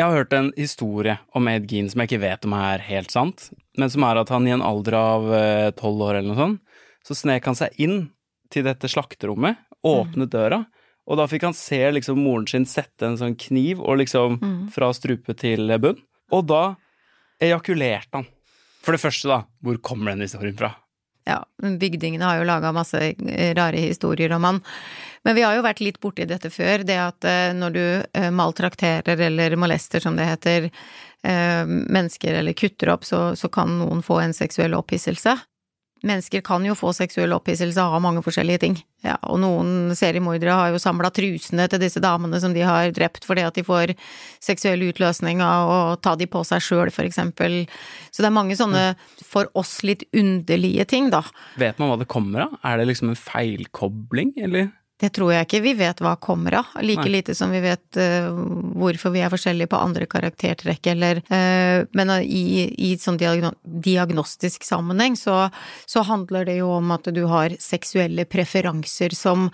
jeg 0.00 0.06
har 0.06 0.22
hørt 0.22 0.32
en 0.32 0.48
historie 0.56 1.18
om 1.36 1.52
Ed 1.52 1.68
Gein 1.68 1.92
som 1.92 2.00
jeg 2.00 2.14
ikke 2.14 2.24
vet 2.24 2.48
om 2.48 2.56
er 2.56 2.80
helt 2.88 3.12
sant, 3.12 3.50
men 3.76 3.92
som 3.92 4.08
er 4.08 4.22
at 4.22 4.32
han 4.32 4.48
i 4.48 4.56
en 4.56 4.64
alder 4.64 4.96
av 4.96 5.30
tolv 5.76 6.00
år 6.08 6.22
eller 6.22 6.32
noe 6.32 6.40
sånt, 6.40 6.84
så 7.04 7.18
snek 7.18 7.44
han 7.50 7.58
seg 7.58 7.76
inn 7.82 7.98
til 8.52 8.66
dette 8.66 8.90
slakterommet, 8.90 9.58
åpnet 9.86 10.30
døra, 10.32 10.62
og 11.10 11.18
da 11.18 11.26
fikk 11.26 11.48
han 11.48 11.56
se 11.56 11.80
liksom 11.96 12.20
moren 12.22 12.46
sin 12.46 12.68
sette 12.68 13.08
en 13.08 13.18
sånn 13.18 13.34
kniv 13.34 13.80
og 13.82 13.98
liksom 13.98 14.38
fra 14.74 14.92
strupe 14.94 15.34
til 15.38 15.72
bunn, 15.82 15.98
og 16.32 16.46
da 16.46 16.62
ejakulerte 17.42 18.20
han. 18.20 18.28
For 18.82 18.94
det 18.94 19.02
første, 19.02 19.28
da, 19.30 19.42
hvor 19.62 19.78
kommer 19.82 20.12
den 20.12 20.24
historien 20.26 20.56
fra? 20.58 20.72
Ja, 21.24 21.38
bygdingene 21.62 22.26
har 22.26 22.40
jo 22.40 22.46
laga 22.48 22.72
masse 22.74 22.98
eh, 22.98 23.52
rare 23.54 23.78
historier 23.78 24.32
om 24.34 24.44
han. 24.44 24.58
Men 25.22 25.36
vi 25.38 25.44
har 25.46 25.54
jo 25.54 25.62
vært 25.62 25.82
litt 25.84 26.00
borti 26.02 26.26
dette 26.26 26.50
før, 26.50 26.82
det 26.86 26.98
at 26.98 27.26
eh, 27.28 27.52
når 27.54 27.76
du 27.76 27.84
eh, 28.02 28.30
maltrakterer 28.34 29.22
eller 29.28 29.54
molester, 29.56 30.02
som 30.02 30.18
det 30.18 30.28
heter, 30.30 30.70
mennesker 31.22 32.34
eller 32.34 32.56
kutter 32.58 32.90
opp, 32.90 33.04
så, 33.06 33.18
så 33.38 33.46
kan 33.46 33.76
noen 33.78 34.00
få 34.02 34.16
en 34.18 34.32
seksuell 34.34 34.72
opphisselse. 34.74 35.36
Mennesker 36.02 36.42
kan 36.42 36.64
jo 36.66 36.74
få 36.74 36.90
seksuell 36.96 37.34
opphisselse 37.36 37.78
av 37.78 38.00
mange 38.02 38.24
forskjellige 38.26 38.62
ting. 38.64 38.76
Ja, 39.06 39.16
og 39.30 39.38
noen 39.42 39.94
seriemordere 39.98 40.56
har 40.58 40.72
jo 40.74 40.80
samla 40.82 41.12
trusene 41.14 41.68
til 41.70 41.82
disse 41.82 42.02
damene 42.02 42.40
som 42.42 42.54
de 42.54 42.64
har 42.66 42.90
drept 42.94 43.26
fordi 43.26 43.44
at 43.46 43.58
de 43.58 43.64
får 43.66 43.94
seksuell 44.42 44.82
utløsning 44.88 45.42
av 45.46 45.70
å 45.70 45.78
ta 46.02 46.16
de 46.18 46.26
på 46.30 46.42
seg 46.46 46.62
sjøl, 46.62 46.90
for 46.94 47.06
eksempel. 47.06 47.62
Så 48.10 48.22
det 48.22 48.30
er 48.30 48.36
mange 48.38 48.58
sånne 48.58 48.84
for 49.22 49.50
oss 49.58 49.80
litt 49.86 50.02
underlige 50.10 50.86
ting, 50.90 51.10
da. 51.14 51.22
Vet 51.60 51.78
man 51.78 51.92
hva 51.92 52.00
det 52.02 52.10
kommer 52.10 52.48
av? 52.48 52.58
Er 52.66 52.82
det 52.82 52.90
liksom 52.90 53.12
en 53.14 53.18
feilkobling, 53.18 54.34
eller? 54.42 54.72
Det 55.02 55.08
tror 55.16 55.32
jeg 55.34 55.48
ikke 55.48 55.62
vi 55.64 55.72
vet 55.80 55.98
hva 56.04 56.12
kommer 56.22 56.60
av, 56.60 56.68
like 56.78 57.02
Nei. 57.08 57.16
lite 57.16 57.34
som 57.34 57.50
vi 57.50 57.58
vet 57.64 57.98
uh, 57.98 58.28
hvorfor 58.78 59.10
vi 59.10 59.24
er 59.24 59.32
forskjellige 59.32 59.72
på 59.72 59.80
andre 59.82 60.06
karaktertrekk 60.06 60.92
eller 60.92 61.18
uh, 61.26 61.82
Men 61.90 62.12
eh, 62.14 62.22
i, 62.22 62.44
i 62.86 62.92
sånn 63.00 63.18
diagno 63.18 63.50
diagnostisk 63.62 64.62
sammenheng 64.66 65.16
så, 65.18 65.48
så 65.90 66.04
handler 66.06 66.46
det 66.46 66.60
jo 66.60 66.70
om 66.76 66.94
at 66.94 67.10
du 67.10 67.24
har 67.30 67.56
seksuelle 67.58 68.28
preferanser 68.30 69.16
som 69.16 69.48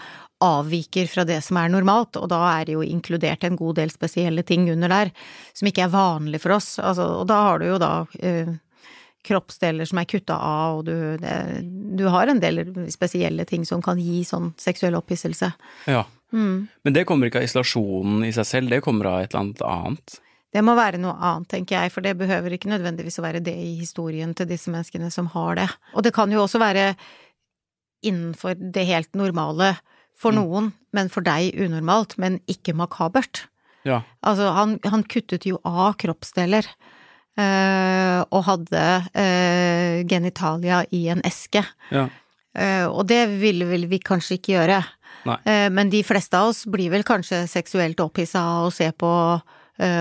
avviker 0.45 1.09
fra 1.11 1.25
det 1.27 1.41
som 1.43 1.59
er 1.59 1.73
normalt, 1.73 2.17
og 2.21 2.29
da 2.31 2.43
er 2.53 2.69
det 2.69 2.77
jo 2.77 2.85
inkludert 2.85 3.45
en 3.47 3.57
god 3.59 3.81
del 3.81 3.91
spesielle 3.91 4.45
ting 4.47 4.69
under 4.71 4.93
der 4.93 5.11
som 5.57 5.71
ikke 5.71 5.87
er 5.89 5.95
vanlig 5.95 6.43
for 6.45 6.59
oss. 6.59 6.77
Altså, 6.79 7.09
og 7.23 7.27
da 7.31 7.41
har 7.49 7.63
du 7.63 7.71
jo 7.73 7.81
da 7.83 7.93
eh, 8.21 8.53
kroppsdeler 9.29 9.89
som 9.89 10.01
er 10.01 10.09
kutta 10.09 10.37
av, 10.41 10.79
og 10.81 10.87
du, 10.89 10.95
det, 11.23 11.35
du 11.99 12.07
har 12.11 12.31
en 12.33 12.41
del 12.43 12.63
spesielle 12.93 13.45
ting 13.49 13.67
som 13.69 13.83
kan 13.85 14.01
gi 14.01 14.23
sånn 14.27 14.55
seksuell 14.61 14.97
opphisselse. 14.99 15.53
Ja. 15.91 16.07
Mm. 16.33 16.67
Men 16.85 16.97
det 16.97 17.07
kommer 17.09 17.29
ikke 17.31 17.41
av 17.43 17.47
isolasjonen 17.49 18.25
i 18.27 18.33
seg 18.37 18.49
selv, 18.49 18.73
det 18.73 18.83
kommer 18.85 19.09
av 19.13 19.21
et 19.23 19.31
eller 19.33 19.45
annet 19.47 19.63
annet. 19.65 20.19
Det 20.53 20.63
må 20.65 20.73
være 20.79 20.97
noe 21.01 21.13
annet, 21.13 21.49
tenker 21.53 21.77
jeg, 21.77 21.93
for 21.93 22.05
det 22.05 22.15
behøver 22.17 22.55
ikke 22.57 22.71
nødvendigvis 22.73 23.19
å 23.21 23.25
være 23.27 23.43
det 23.45 23.53
i 23.53 23.75
historien 23.83 24.31
til 24.37 24.49
disse 24.49 24.73
menneskene 24.73 25.11
som 25.13 25.29
har 25.35 25.59
det. 25.61 25.69
Og 25.93 26.05
det 26.07 26.15
kan 26.17 26.33
jo 26.33 26.41
også 26.47 26.61
være 26.63 26.95
innenfor 28.07 28.57
det 28.57 28.87
helt 28.89 29.15
normale 29.19 29.75
for 30.17 30.33
Mm. 30.33 30.39
noen, 30.41 30.73
men 30.93 31.09
for 31.09 31.21
deg 31.23 31.55
unormalt, 31.55 32.17
men 32.19 32.41
ikke 32.49 32.75
makabert. 32.75 33.45
Ja. 33.85 34.03
Altså, 34.23 34.53
han, 34.53 34.79
han 34.85 35.05
kuttet 35.05 35.47
jo 35.47 35.61
av 35.65 35.95
kroppsdeler. 36.01 36.67
Eh, 37.39 38.21
og 38.35 38.45
hadde 38.49 38.85
eh, 39.13 40.01
genitalia 40.09 40.83
i 40.95 41.05
en 41.13 41.23
eske. 41.27 41.63
Ja. 41.95 42.09
Eh, 42.59 42.87
og 42.87 43.07
det 43.11 43.25
ville 43.39 43.69
vel 43.69 43.87
vi 43.91 44.01
kanskje 44.03 44.39
ikke 44.39 44.57
gjøre. 44.57 44.81
Nei. 45.29 45.37
Men 45.75 45.91
de 45.93 45.99
fleste 46.07 46.39
av 46.39 46.53
oss 46.53 46.63
blir 46.71 46.93
vel 46.93 47.03
kanskje 47.05 47.43
seksuelt 47.51 47.99
opphissa 48.01 48.41
av 48.41 48.69
å 48.69 48.73
se 48.73 48.87
på 48.97 49.11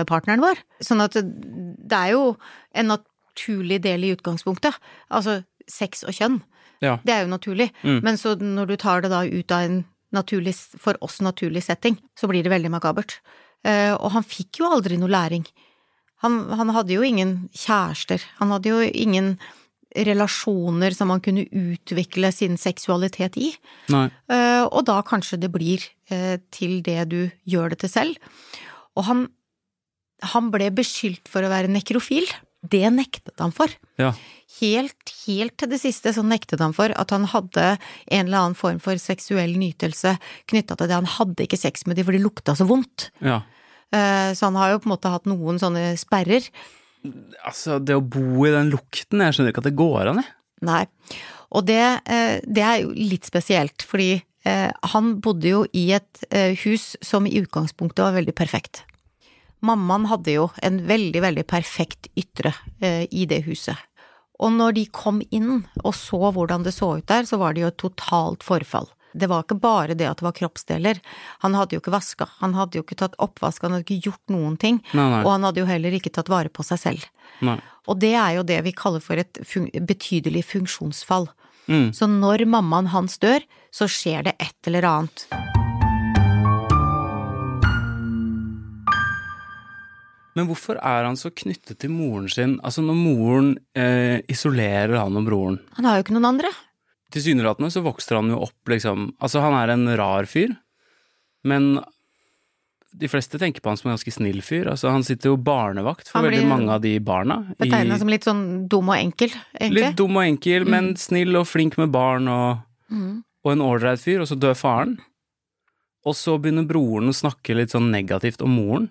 partneren 0.08 0.40
vår. 0.40 0.60
Sånn 0.80 1.02
at 1.02 1.18
det 1.18 1.98
er 1.98 2.12
jo 2.14 2.22
en 2.70 2.88
naturlig 2.94 3.80
del 3.84 4.06
i 4.06 4.12
utgangspunktet. 4.14 4.78
Altså 5.10 5.40
sex 5.68 6.06
og 6.06 6.14
kjønn. 6.16 6.38
Ja. 6.80 6.94
Det 7.02 7.12
er 7.12 7.26
jo 7.26 7.32
naturlig. 7.34 7.66
Mm. 7.82 7.98
Men 8.06 8.20
så 8.22 8.36
når 8.40 8.70
du 8.70 8.76
tar 8.80 9.04
det 9.04 9.10
da 9.12 9.24
ut 9.26 9.52
av 9.52 9.66
en 9.66 9.82
naturlig, 10.14 10.54
for 10.80 10.96
oss 11.04 11.18
naturlig 11.20 11.66
setting, 11.66 11.98
så 12.16 12.30
blir 12.30 12.46
det 12.46 12.54
veldig 12.54 12.72
makabert. 12.78 13.18
Og 13.66 14.08
han 14.14 14.24
fikk 14.24 14.62
jo 14.62 14.70
aldri 14.70 14.96
noe 15.02 15.12
læring. 15.12 15.44
Han, 16.24 16.40
han 16.58 16.74
hadde 16.74 16.96
jo 16.96 17.06
ingen 17.06 17.36
kjærester. 17.54 18.22
Han 18.40 18.50
hadde 18.54 18.72
jo 18.72 18.82
ingen 18.82 19.36
relasjoner 19.96 20.92
som 20.94 21.10
han 21.12 21.22
kunne 21.24 21.46
utvikle 21.46 22.30
sin 22.34 22.58
seksualitet 22.60 23.38
i. 23.40 23.52
Nei. 23.92 24.08
Eh, 24.30 24.64
og 24.66 24.84
da 24.88 25.00
kanskje 25.06 25.40
det 25.40 25.50
blir 25.54 25.84
eh, 26.12 26.36
til 26.54 26.80
det 26.86 27.00
du 27.12 27.20
gjør 27.48 27.72
det 27.72 27.80
til 27.84 27.92
selv. 27.92 28.34
Og 28.98 29.06
han, 29.08 29.24
han 30.34 30.52
ble 30.54 30.70
beskyldt 30.76 31.30
for 31.30 31.46
å 31.46 31.52
være 31.52 31.72
nekrofil. 31.72 32.28
Det 32.68 32.84
nektet 32.90 33.38
han 33.38 33.54
for. 33.54 33.70
Ja. 34.02 34.12
Helt, 34.58 35.12
helt 35.24 35.54
til 35.60 35.70
det 35.70 35.78
siste 35.80 36.12
så 36.16 36.24
nektet 36.26 36.60
han 36.64 36.74
for 36.76 36.92
at 36.98 37.12
han 37.14 37.28
hadde 37.30 37.68
en 37.70 38.26
eller 38.26 38.40
annen 38.40 38.58
form 38.58 38.80
for 38.82 38.98
seksuell 39.00 39.54
nytelse 39.60 40.16
knytta 40.50 40.74
til 40.74 40.90
det. 40.90 40.98
Han 40.98 41.12
hadde 41.18 41.46
ikke 41.46 41.60
sex 41.60 41.86
med 41.86 41.96
de 41.96 42.04
for 42.04 42.16
det 42.16 42.24
lukta 42.24 42.58
så 42.58 42.66
vondt. 42.68 43.12
ja. 43.24 43.44
Eh, 43.94 44.32
Så 44.34 44.46
han 44.46 44.58
har 44.60 44.72
jo 44.74 44.80
på 44.82 44.88
en 44.90 44.94
måte 44.96 45.12
hatt 45.12 45.28
noen 45.30 45.60
sånne 45.60 45.96
sperrer. 46.00 46.44
Altså, 47.46 47.78
det 47.80 47.96
å 47.96 48.04
bo 48.04 48.44
i 48.44 48.52
den 48.52 48.72
lukten, 48.72 49.22
jeg 49.22 49.36
skjønner 49.36 49.54
ikke 49.54 49.62
at 49.64 49.70
det 49.70 49.78
går 49.78 50.10
an, 50.12 50.22
jeg. 50.22 50.34
Nei. 50.68 50.82
Og 51.54 51.64
det, 51.64 51.80
eh, 52.10 52.40
det 52.44 52.64
er 52.64 52.82
jo 52.82 52.92
litt 52.92 53.24
spesielt, 53.24 53.84
fordi 53.86 54.22
eh, 54.44 54.70
han 54.92 55.14
bodde 55.24 55.48
jo 55.48 55.64
i 55.72 55.92
et 55.96 56.24
hus 56.64 56.96
som 57.04 57.26
i 57.26 57.38
utgangspunktet 57.40 58.04
var 58.04 58.16
veldig 58.18 58.34
perfekt. 58.36 58.82
Mammaen 59.64 60.06
hadde 60.06 60.34
jo 60.36 60.50
en 60.62 60.82
veldig, 60.86 61.22
veldig 61.22 61.46
perfekt 61.50 62.06
ytre 62.14 62.52
i 63.10 63.24
det 63.26 63.40
huset. 63.48 63.74
Og 64.38 64.52
når 64.54 64.76
de 64.76 64.84
kom 64.94 65.18
inn 65.34 65.64
og 65.82 65.96
så 65.98 66.30
hvordan 66.30 66.62
det 66.62 66.76
så 66.76 66.92
ut 67.00 67.08
der, 67.10 67.26
så 67.26 67.40
var 67.40 67.54
det 67.56 67.64
jo 67.64 67.70
et 67.72 67.80
totalt 67.82 68.46
forfall. 68.46 68.86
Det 69.12 69.28
var 69.30 69.44
ikke 69.44 69.58
bare 69.62 69.96
det 69.98 70.08
at 70.08 70.20
det 70.20 70.26
var 70.26 70.36
kroppsdeler. 70.36 71.00
Han 71.44 71.56
hadde 71.56 71.76
jo 71.76 71.82
ikke 71.82 71.94
vaska, 71.94 72.28
han 72.42 72.56
hadde 72.58 72.78
jo 72.78 72.84
ikke 72.84 72.98
tatt 73.00 73.16
oppvask, 73.22 73.62
han 73.64 73.76
hadde 73.76 73.86
ikke 73.86 74.10
gjort 74.10 74.34
noen 74.34 74.58
ting. 74.60 74.82
Nei, 74.92 75.08
nei. 75.14 75.22
Og 75.24 75.32
han 75.34 75.48
hadde 75.48 75.62
jo 75.62 75.68
heller 75.68 75.96
ikke 75.96 76.12
tatt 76.14 76.30
vare 76.32 76.52
på 76.52 76.66
seg 76.66 76.82
selv. 76.82 77.08
Nei. 77.44 77.58
Og 77.88 78.00
det 78.02 78.14
er 78.20 78.36
jo 78.36 78.46
det 78.46 78.60
vi 78.66 78.76
kaller 78.76 79.04
for 79.04 79.20
et 79.20 79.40
fun 79.48 79.70
betydelig 79.72 80.44
funksjonsfall. 80.50 81.30
Mm. 81.68 81.92
Så 81.96 82.08
når 82.08 82.46
mammaen 82.48 82.90
hans 82.92 83.18
dør, 83.20 83.44
så 83.72 83.88
skjer 83.90 84.28
det 84.28 84.36
et 84.40 84.70
eller 84.70 84.88
annet. 84.88 85.28
Men 90.38 90.46
hvorfor 90.46 90.78
er 90.78 91.02
han 91.02 91.18
så 91.18 91.32
knyttet 91.34 91.80
til 91.82 91.90
moren 91.90 92.28
sin? 92.30 92.58
Altså, 92.62 92.84
når 92.86 92.98
moren 93.00 93.50
eh, 93.74 94.20
isolerer 94.30 94.94
han 95.00 95.18
og 95.18 95.26
broren 95.26 95.58
Han 95.78 95.88
har 95.88 95.98
jo 95.98 96.06
ikke 96.06 96.14
noen 96.14 96.28
andre. 96.30 96.52
Tilsynelatende 97.14 97.70
så 97.72 97.80
vokser 97.84 98.18
han 98.18 98.28
jo 98.34 98.42
opp, 98.44 98.68
liksom 98.68 99.12
Altså, 99.20 99.40
han 99.40 99.54
er 99.56 99.72
en 99.72 99.86
rar 99.96 100.26
fyr, 100.28 100.52
men 101.48 101.78
de 102.98 103.08
fleste 103.08 103.38
tenker 103.38 103.62
på 103.62 103.70
han 103.70 103.76
som 103.78 103.90
en 103.90 103.94
ganske 103.96 104.12
snill 104.12 104.40
fyr. 104.42 104.66
Altså, 104.72 104.90
han 104.90 105.04
sitter 105.06 105.30
jo 105.30 105.36
barnevakt 105.36 106.08
for 106.10 106.24
veldig 106.24 106.46
mange 106.48 106.72
av 106.72 106.80
de 106.82 106.94
barna. 107.04 107.42
Betegna 107.60 107.98
som 108.00 108.08
litt 108.10 108.24
sånn 108.26 108.66
dum 108.68 108.88
og 108.90 108.96
enkel, 108.96 109.34
egentlig. 109.54 109.84
Litt 109.84 109.98
dum 110.00 110.16
og 110.18 110.24
enkel, 110.24 110.64
men 110.66 110.94
snill 110.98 111.36
og 111.38 111.46
flink 111.46 111.78
med 111.78 111.92
barn 111.94 112.28
og, 112.32 112.64
Mm. 112.90 113.22
og 113.44 113.52
en 113.52 113.60
ålreit 113.60 114.00
fyr, 114.00 114.22
og 114.22 114.26
så 114.30 114.38
dør 114.40 114.56
faren. 114.56 114.94
Og 116.08 116.14
så 116.16 116.38
begynner 116.40 116.64
broren 116.66 117.10
å 117.10 117.12
snakke 117.14 117.54
litt 117.54 117.68
sånn 117.70 117.90
negativt 117.92 118.40
om 118.42 118.56
moren, 118.56 118.88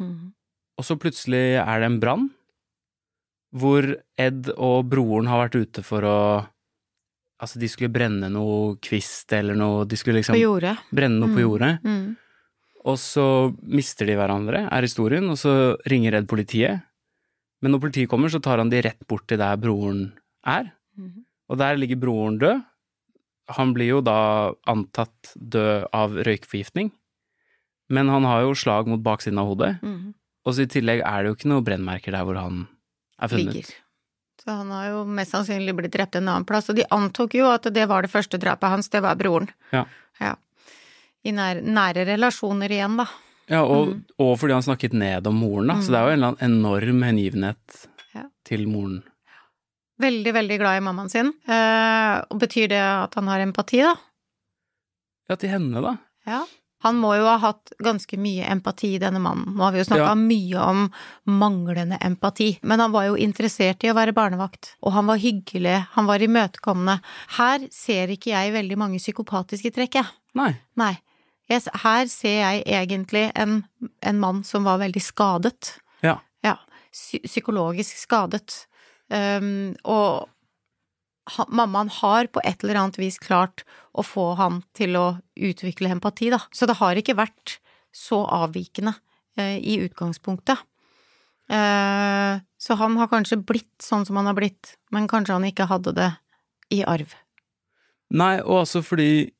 Mm. 0.00 0.32
og 0.78 0.84
så 0.84 0.96
plutselig 0.96 1.60
er 1.60 1.80
det 1.80 1.86
en 1.86 2.00
brann, 2.00 2.30
hvor 3.54 3.96
Ed 4.18 4.48
og 4.56 4.88
broren 4.88 5.26
har 5.28 5.46
vært 5.48 5.60
ute 5.60 5.84
for 5.84 6.00
å 6.02 6.48
Altså, 7.42 7.58
de 7.60 7.68
skulle 7.68 7.92
brenne 7.92 8.30
noe 8.32 8.76
kvist 8.80 9.32
eller 9.36 9.54
noe, 9.58 9.84
de 9.84 9.96
skulle 10.00 10.22
liksom 10.22 10.34
På 10.34 10.40
jordet. 10.40 10.76
brenne 10.94 11.18
noe 11.20 11.34
på 11.36 11.42
jordet, 11.44 11.82
Mm. 11.84 12.16
og 12.86 12.96
så 12.96 13.26
mister 13.62 14.06
de 14.06 14.14
hverandre, 14.16 14.62
er 14.72 14.80
historien, 14.82 15.28
og 15.28 15.36
så 15.36 15.76
ringer 15.86 16.12
Redd 16.12 16.26
politiet. 16.28 16.82
Men 17.60 17.72
når 17.72 17.80
politiet 17.80 18.08
kommer, 18.08 18.28
så 18.28 18.40
tar 18.40 18.58
han 18.58 18.70
de 18.70 18.80
rett 18.82 19.06
bort 19.08 19.26
til 19.28 19.38
der 19.38 19.56
broren 19.56 20.12
er. 20.46 20.72
Mm. 20.98 21.24
Og 21.50 21.58
der 21.58 21.76
ligger 21.76 21.96
broren 22.00 22.38
død. 22.38 22.64
Han 23.50 23.72
blir 23.74 23.86
jo 23.88 24.00
da 24.00 24.52
antatt 24.66 25.34
død 25.38 25.88
av 25.92 26.10
røykforgiftning. 26.16 26.90
Men 27.88 28.08
han 28.08 28.24
har 28.24 28.42
jo 28.42 28.54
slag 28.54 28.86
mot 28.88 29.02
baksiden 29.02 29.38
av 29.38 29.46
hodet. 29.52 29.80
Mm. 29.82 30.14
Og 30.46 30.54
så 30.54 30.62
i 30.62 30.66
tillegg 30.66 31.02
er 31.04 31.22
det 31.22 31.28
jo 31.30 31.34
ikke 31.36 31.48
noe 31.52 31.62
brennmerker 31.62 32.12
der 32.12 32.24
hvor 32.24 32.36
han 32.40 32.66
er 33.20 33.28
funnet. 33.28 33.54
Ligger. 33.54 33.74
Så 34.46 34.54
han 34.60 34.68
har 34.70 34.84
jo 34.92 35.00
mest 35.10 35.32
sannsynlig 35.34 35.72
blitt 35.74 35.90
drept 35.96 36.14
en 36.20 36.28
annen 36.30 36.44
plass, 36.46 36.68
og 36.70 36.76
de 36.78 36.84
antok 36.94 37.34
jo 37.34 37.48
at 37.50 37.66
det 37.74 37.88
var 37.90 38.06
det 38.06 38.12
første 38.12 38.38
drapet 38.38 38.70
hans, 38.70 38.88
det 38.92 39.00
var 39.02 39.16
broren. 39.18 39.48
Ja. 39.74 39.80
Ja. 40.22 40.36
I 41.26 41.32
nære, 41.34 41.64
nære 41.66 42.04
relasjoner 42.06 42.70
igjen, 42.70 42.94
da. 43.02 43.08
Ja, 43.50 43.64
og, 43.64 43.88
Mm. 43.90 44.04
og 44.22 44.38
fordi 44.38 44.52
han 44.54 44.62
snakket 44.62 44.92
ned 44.94 45.26
om 45.26 45.34
moren, 45.42 45.66
da. 45.72 45.74
Så 45.82 45.90
det 45.90 45.98
er 45.98 46.06
jo 46.06 46.12
en 46.14 46.18
eller 46.22 46.32
annen 46.36 46.54
enorm 46.62 47.02
hengivenhet 47.02 47.86
Ja. 48.14 48.22
til 48.44 48.66
moren. 48.70 49.02
Veldig, 49.98 50.32
veldig 50.34 50.58
glad 50.60 50.76
i 50.78 50.84
mammaen 50.84 51.10
sin. 51.10 51.32
Eh, 51.48 52.22
og 52.30 52.38
betyr 52.38 52.68
det 52.68 52.78
at 52.82 53.14
han 53.14 53.26
har 53.26 53.40
empati, 53.40 53.82
da? 53.82 53.94
Ja, 55.28 55.34
til 55.36 55.48
henne, 55.50 55.82
da. 55.82 55.96
Ja. 56.26 56.44
Han 56.86 56.98
må 57.02 57.12
jo 57.18 57.26
ha 57.26 57.36
hatt 57.42 57.72
ganske 57.82 58.16
mye 58.22 58.46
empati, 58.54 58.92
denne 59.02 59.18
mannen. 59.22 59.52
Nå 59.58 59.64
har 59.66 59.74
vi 59.74 59.82
jo 59.82 59.88
snakka 59.88 60.08
Ja. 60.12 60.14
mye 60.14 60.62
om 60.62 60.84
manglende 61.26 61.98
empati, 62.06 62.52
men 62.62 62.80
han 62.80 62.92
var 62.94 63.08
jo 63.10 63.16
interessert 63.18 63.82
i 63.84 63.90
å 63.90 63.96
være 63.98 64.14
barnevakt, 64.16 64.76
og 64.82 64.92
han 64.94 65.06
var 65.10 65.18
hyggelig, 65.18 65.80
han 65.96 66.06
var 66.06 66.22
imøtekommende. 66.22 67.00
Her 67.38 67.66
ser 67.74 68.08
ikke 68.14 68.30
jeg 68.32 68.54
veldig 68.54 68.78
mange 68.78 68.98
psykopatiske 69.02 69.74
trekk, 69.74 69.98
jeg. 70.00 70.06
Nei. 70.38 70.52
Nei. 70.76 70.94
Yes, 71.50 71.68
her 71.84 72.06
ser 72.10 72.40
jeg 72.40 72.64
egentlig 72.66 73.28
en, 73.38 73.60
en 74.02 74.18
mann 74.18 74.40
som 74.44 74.64
var 74.66 74.78
veldig 74.82 75.02
skadet. 75.02 75.76
Ja. 76.02 76.16
Ja. 76.42 76.56
Psykologisk 77.24 77.96
skadet. 78.00 78.66
Um, 79.10 79.76
og 79.84 80.26
mammaen 81.48 81.90
har 82.00 82.28
på 82.30 82.42
et 82.44 82.62
eller 82.64 82.80
annet 82.80 82.98
vis 83.00 83.18
klart 83.22 83.64
å 83.96 84.04
få 84.06 84.32
han 84.38 84.60
til 84.76 84.96
å 84.98 85.06
utvikle 85.34 85.90
empati, 85.94 86.30
da. 86.32 86.40
Så 86.54 86.68
det 86.68 86.78
har 86.80 86.98
ikke 86.98 87.18
vært 87.18 87.58
så 87.96 88.22
avvikende 88.24 88.94
eh, 89.38 89.56
i 89.58 89.78
utgangspunktet. 89.84 90.60
Eh, 91.48 92.34
så 92.58 92.74
han 92.80 92.96
har 93.00 93.10
kanskje 93.10 93.40
blitt 93.42 93.82
sånn 93.82 94.06
som 94.06 94.18
han 94.20 94.28
har 94.30 94.36
blitt, 94.38 94.76
men 94.94 95.08
kanskje 95.10 95.38
han 95.38 95.48
ikke 95.48 95.68
hadde 95.70 95.94
det 95.96 96.10
i 96.74 96.82
arv. 96.86 97.14
Nei, 98.14 98.36
og 98.42 98.62
altså 98.62 98.82
fordi 98.86 99.30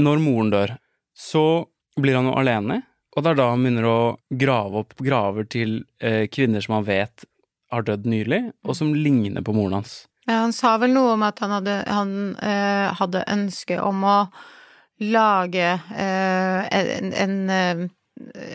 når 0.00 0.20
moren 0.20 0.52
dør, 0.52 0.74
så 1.16 1.64
blir 1.96 2.18
han 2.18 2.28
jo 2.28 2.36
alene, 2.36 2.82
og 3.16 3.24
det 3.24 3.32
er 3.32 3.38
da 3.38 3.48
han 3.48 3.62
begynner 3.64 3.88
å 3.88 4.00
grave 4.28 4.82
opp 4.82 4.98
graver 5.00 5.46
til 5.48 5.78
eh, 6.04 6.26
kvinner 6.28 6.60
som 6.64 6.76
han 6.76 6.88
vet 6.88 7.24
har 7.72 7.86
dødd 7.86 8.04
nylig, 8.08 8.42
og 8.66 8.76
som 8.76 8.92
ligner 8.94 9.44
på 9.44 9.54
moren 9.56 9.80
hans. 9.80 10.04
Ja, 10.26 10.40
han 10.42 10.52
sa 10.52 10.76
vel 10.82 10.90
noe 10.94 11.12
om 11.14 11.22
at 11.22 11.38
han 11.44 11.52
hadde, 11.54 11.76
han, 11.86 12.36
eh, 12.42 12.92
hadde 12.98 13.24
ønske 13.30 13.78
om 13.82 14.02
å 14.04 14.16
lage 15.06 15.68
eh, 15.94 16.66
en, 16.78 17.12
en, 17.12 17.36
eh, 17.50 17.82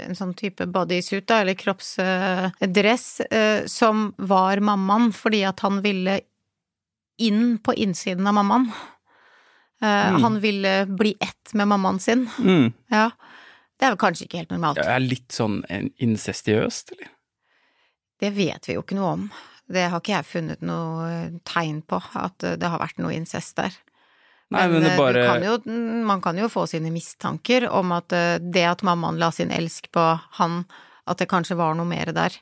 en 0.07 0.17
sånn 0.17 0.33
type 0.35 0.65
bodysuit, 0.67 1.27
da, 1.29 1.41
eller 1.43 1.55
kroppsdress, 1.55 3.05
eh, 3.31 3.65
som 3.71 4.09
var 4.17 4.59
mammaen, 4.59 5.11
fordi 5.15 5.43
at 5.47 5.59
han 5.63 5.79
ville 5.85 6.19
inn 7.21 7.57
på 7.63 7.73
innsiden 7.77 8.27
av 8.27 8.33
mammaen. 8.39 8.71
Eh, 8.71 8.87
Mm. 9.81 10.21
Han 10.21 10.39
ville 10.39 10.85
bli 10.85 11.15
ett 11.19 11.53
med 11.57 11.67
mammaen 11.67 11.99
sin. 11.99 12.27
Mm. 12.39 12.73
Ja. 12.93 13.07
Det 13.79 13.87
er 13.87 13.95
vel 13.95 13.97
kanskje 13.97 14.25
ikke 14.27 14.37
helt 14.43 14.51
normalt. 14.53 14.77
Det 14.77 14.85
er 14.93 14.99
litt 15.01 15.31
sånn 15.33 15.63
incestiøst, 15.97 16.91
eller? 16.93 17.07
Det 18.21 18.29
vet 18.35 18.67
vi 18.69 18.75
jo 18.75 18.83
ikke 18.83 18.93
noe 18.99 19.13
om. 19.15 19.23
Det 19.71 19.87
har 19.91 20.01
ikke 20.01 20.15
jeg 20.17 20.27
funnet 20.29 20.61
noe 20.65 21.07
eh, 21.09 21.31
tegn 21.47 21.81
på, 21.87 22.01
at 22.19 22.43
eh, 22.47 22.57
det 22.59 22.69
har 22.71 22.81
vært 22.81 22.99
noe 23.01 23.13
incest 23.15 23.55
der. 23.59 23.75
Nei, 24.51 24.65
men 24.67 24.83
det 24.83 24.93
eh, 24.93 24.99
bare 24.99 25.25
kan 25.29 25.45
jo, 25.47 25.57
man 26.07 26.21
kan 26.23 26.39
jo 26.39 26.49
få 26.51 26.65
sine 26.67 26.91
mistanker 26.91 27.69
om 27.71 27.93
at 27.95 28.11
det 28.11 28.65
at 28.67 28.83
mammaen 28.83 29.19
la 29.21 29.31
sin 29.31 29.53
elsk 29.55 29.87
på 29.95 30.03
han, 30.41 30.65
at 31.07 31.21
det 31.21 31.29
kanskje 31.31 31.55
var 31.59 31.77
noe 31.79 31.87
mer 31.87 32.11
der 32.15 32.35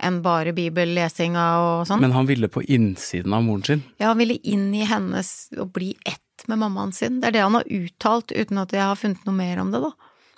enn 0.00 0.22
bare 0.24 0.54
bibellesinga 0.56 1.44
og 1.60 1.82
sånn. 1.88 2.00
Men 2.00 2.14
han 2.16 2.28
ville 2.28 2.48
på 2.48 2.62
innsiden 2.64 3.34
av 3.36 3.44
moren 3.44 3.66
sin. 3.66 3.82
Ja, 4.00 4.14
han 4.14 4.20
ville 4.22 4.38
inn 4.48 4.70
i 4.72 4.86
hennes 4.88 5.50
og 5.60 5.74
bli 5.76 5.92
ett 6.08 6.46
med 6.48 6.62
mammaen 6.62 6.94
sin. 6.96 7.18
Det 7.20 7.28
er 7.28 7.36
det 7.36 7.42
han 7.44 7.58
har 7.58 7.68
uttalt, 7.68 8.32
uten 8.32 8.62
at 8.62 8.72
jeg 8.72 8.80
har 8.80 8.96
funnet 8.96 9.26
noe 9.28 9.36
mer 9.36 9.60
om 9.60 9.74
det, 9.74 9.82
da. 9.84 9.90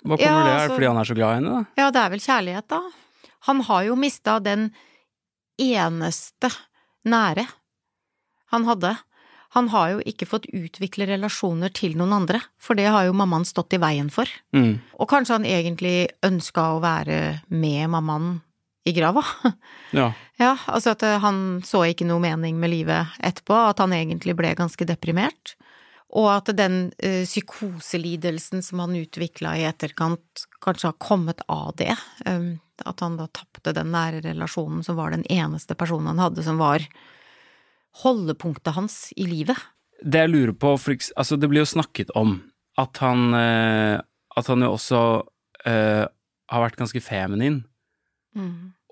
Hva 0.03 0.17
kommer 0.17 0.25
Ja, 0.27 0.33
det? 0.35 0.51
her, 0.51 0.59
altså- 0.59 0.75
fordi 0.75 0.87
han 0.91 0.97
er 0.99 1.07
så 1.07 1.15
glad 1.15 1.31
i 1.31 1.35
henne, 1.39 1.53
da? 1.53 1.81
Ja, 1.81 1.91
det 1.91 2.01
er 2.01 2.09
vel 2.09 2.19
kjærlighet, 2.19 2.67
da. 2.67 2.81
Han 3.47 3.61
har 3.61 3.83
jo 3.87 3.95
mista 3.95 4.39
den 4.43 4.71
eneste 5.61 6.51
nære 7.07 7.47
han 8.53 8.67
hadde. 8.69 8.93
Han 9.53 9.69
har 9.69 9.91
jo 9.91 10.01
ikke 10.09 10.27
fått 10.29 10.47
utvikle 10.49 11.05
relasjoner 11.09 11.73
til 11.73 11.97
noen 11.97 12.15
andre, 12.15 12.39
for 12.61 12.77
det 12.77 12.87
har 12.89 13.05
jo 13.05 13.17
mammaen 13.17 13.45
stått 13.45 13.75
i 13.77 13.81
veien 13.81 14.09
for. 14.13 14.29
Mm. 14.55 14.79
Og 14.97 15.09
kanskje 15.09 15.37
han 15.37 15.45
egentlig 15.49 16.09
ønska 16.25 16.71
å 16.73 16.81
være 16.81 17.19
med 17.53 17.91
mammaen 17.93 18.39
i 18.85 18.95
grava. 18.97 19.25
Ja. 19.93 20.07
Ja, 20.41 20.55
altså 20.65 20.95
at 20.95 21.03
eh, 21.05 21.19
han 21.21 21.61
så 21.61 21.83
ikke 21.85 22.07
noe 22.09 22.17
mening 22.23 22.57
med 22.57 22.71
livet 22.71 23.13
etterpå, 23.21 23.53
at 23.69 23.77
han 23.83 23.93
egentlig 23.93 24.33
ble 24.39 24.55
ganske 24.57 24.87
deprimert. 24.89 25.53
Og 26.17 26.31
at 26.31 26.49
den 26.57 26.87
ø, 26.97 27.11
psykoselidelsen 27.25 28.65
som 28.65 28.81
han 28.81 28.95
utvikla 28.97 29.53
i 29.57 29.67
etterkant, 29.69 30.47
kanskje 30.65 30.89
har 30.89 30.97
kommet 30.97 31.45
av 31.45 31.75
det. 31.77 31.93
Um, 32.25 32.55
at 32.89 33.03
han 33.03 33.17
da 33.19 33.27
tapte 33.31 33.73
den 33.75 33.91
nære 33.93 34.23
relasjonen 34.25 34.83
som 34.85 34.97
var 34.99 35.13
den 35.13 35.25
eneste 35.31 35.77
personen 35.79 36.11
han 36.13 36.21
hadde 36.21 36.45
som 36.45 36.61
var 36.61 36.85
holdepunktet 38.03 38.73
hans 38.75 38.97
i 39.17 39.27
livet. 39.29 39.59
Det 40.03 40.25
jeg 40.25 40.33
lurer 40.33 40.55
på, 40.57 40.73
for, 40.81 40.97
altså 41.15 41.37
det 41.39 41.49
blir 41.51 41.63
jo 41.63 41.73
snakket 41.75 42.11
om 42.19 42.39
at 42.81 42.97
han, 43.03 43.27
eh, 43.37 43.97
at 44.35 44.49
han 44.49 44.65
jo 44.65 44.71
også 44.73 45.01
uh, 45.69 46.05
har 46.49 46.63
vært 46.63 46.79
ganske 46.79 47.01
feminin. 47.05 47.61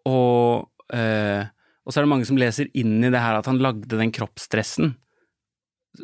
Og, 0.05 0.69
uh, 0.93 1.43
og 1.81 1.89
så 1.89 1.97
er 1.97 2.05
det 2.05 2.11
mange 2.13 2.27
som 2.29 2.37
leser 2.37 2.69
inn 2.77 2.99
i 3.01 3.09
det 3.09 3.21
her 3.21 3.39
at 3.39 3.49
han 3.49 3.61
lagde 3.61 3.89
den 3.97 4.13
kroppsdressen 4.13 4.93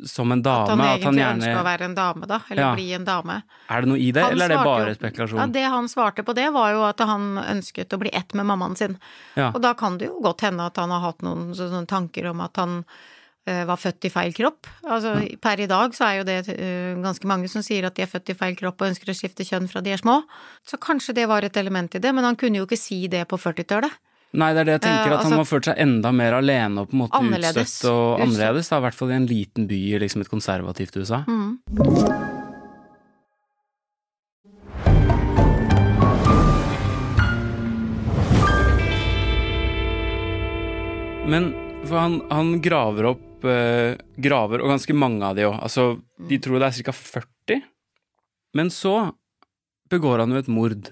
som 0.05 0.31
en 0.31 0.39
At 0.39 0.69
han 0.69 0.77
dame. 0.77 0.83
At 0.83 1.03
han 1.03 1.15
egentlig 1.15 1.21
gjerne 1.23 1.43
ønska 1.43 1.61
å 1.61 1.65
være 1.67 1.85
en 1.87 1.95
dame, 1.95 2.27
da, 2.27 2.39
eller 2.49 2.61
Ja. 2.63 2.73
bli 2.75 2.93
en 2.93 3.05
dame. 3.05 3.43
Er 3.69 3.81
det 3.81 3.89
noe 3.89 3.97
i 3.99 4.11
det, 4.11 4.23
Han 4.23 4.31
eller 4.31 4.45
er 4.45 4.49
det 4.49 4.63
bare 4.65 4.87
jo- 4.87 4.95
spekulasjon? 4.95 5.39
Ja, 5.39 5.45
det 5.47 5.63
han 5.63 5.85
svarte 5.87 6.23
på 6.23 6.35
det, 6.35 6.51
var 6.53 6.71
jo 6.71 6.83
at 6.83 6.99
han 6.99 7.37
ønsket 7.37 7.89
å 7.89 7.99
bli 7.99 8.09
ett 8.13 8.33
med 8.33 8.45
mammaen 8.45 8.75
sin. 8.77 8.97
Ja. 9.35 9.51
Og 9.53 9.61
da 9.61 9.73
kan 9.73 9.97
det 9.97 10.07
jo 10.07 10.19
godt 10.21 10.41
hende 10.41 10.65
at 10.65 10.75
han 10.75 10.89
har 10.89 10.99
hatt 10.99 11.19
noen 11.21 11.53
sånne 11.55 11.87
tanker 11.87 12.27
om 12.29 12.41
at 12.41 12.55
han 12.57 12.83
eh, 13.45 13.63
var 13.63 13.77
født 13.77 14.03
i 14.03 14.09
feil 14.09 14.33
kropp. 14.33 14.67
Altså 14.83 15.39
per 15.39 15.59
i 15.61 15.67
dag 15.67 15.91
så 15.95 16.03
er 16.03 16.17
jo 16.17 16.23
det 16.25 16.49
uh, 16.49 17.01
ganske 17.01 17.23
mange 17.23 17.47
som 17.47 17.61
sier 17.61 17.85
at 17.85 17.95
de 17.95 18.01
er 18.03 18.07
født 18.11 18.29
i 18.29 18.33
feil 18.33 18.55
kropp 18.57 18.81
og 18.81 18.89
ønsker 18.89 19.07
å 19.07 19.15
skifte 19.15 19.47
kjønn 19.47 19.69
fra 19.69 19.79
de 19.79 19.91
er 19.91 19.97
små. 19.97 20.23
Så 20.67 20.77
kanskje 20.77 21.15
det 21.15 21.29
var 21.29 21.43
et 21.43 21.55
element 21.55 21.95
i 21.95 21.99
det, 21.99 22.13
men 22.13 22.25
han 22.25 22.35
kunne 22.35 22.57
jo 22.57 22.65
ikke 22.65 22.77
si 22.77 23.07
det 23.07 23.25
på 23.29 23.37
40-tallet. 23.39 23.89
Nei, 24.33 24.51
det 24.53 24.59
er 24.59 24.65
det 24.65 24.73
jeg 24.75 24.81
tenker, 24.81 25.11
Eh, 25.11 25.17
at 25.17 25.23
han 25.23 25.31
altså- 25.31 25.37
må 25.37 25.37
ha 25.37 25.43
følt 25.45 25.65
seg 25.65 25.77
enda 25.79 26.11
mer 26.11 26.33
alene 26.33 26.81
og 26.81 26.89
på 26.89 26.93
en 26.93 26.99
måte 26.99 27.13
Annerledes. 27.21 27.55
utstøtt 27.79 27.89
og 27.89 28.19
annerledes, 28.21 28.69
da, 28.69 28.77
i 28.77 28.81
hvert 28.81 28.93
fall 28.93 29.09
i 29.11 29.13
en 29.15 29.27
liten 29.27 29.67
by 29.67 29.79
i 29.95 29.99
liksom 29.99 30.21
et 30.21 30.29
konservativt 30.29 30.97
USA. 30.97 31.23
Mm. 31.27 31.59
Men 41.27 41.49
for 41.87 41.99
han, 41.99 42.21
han 42.31 42.53
graver 42.63 43.09
opp 43.11 43.45
eh, 43.47 43.97
graver, 44.23 44.63
og 44.63 44.71
ganske 44.73 44.95
mange 44.97 45.23
av 45.27 45.35
de 45.37 45.45
òg. 45.47 45.57
Altså, 45.63 45.89
de 46.29 46.39
tror 46.41 46.61
det 46.63 46.69
er 46.71 46.87
ca. 46.87 46.93
40. 46.95 47.59
Men 48.57 48.71
så 48.73 48.93
begår 49.91 50.23
han 50.23 50.33
jo 50.33 50.39
et 50.41 50.51
mord. 50.51 50.89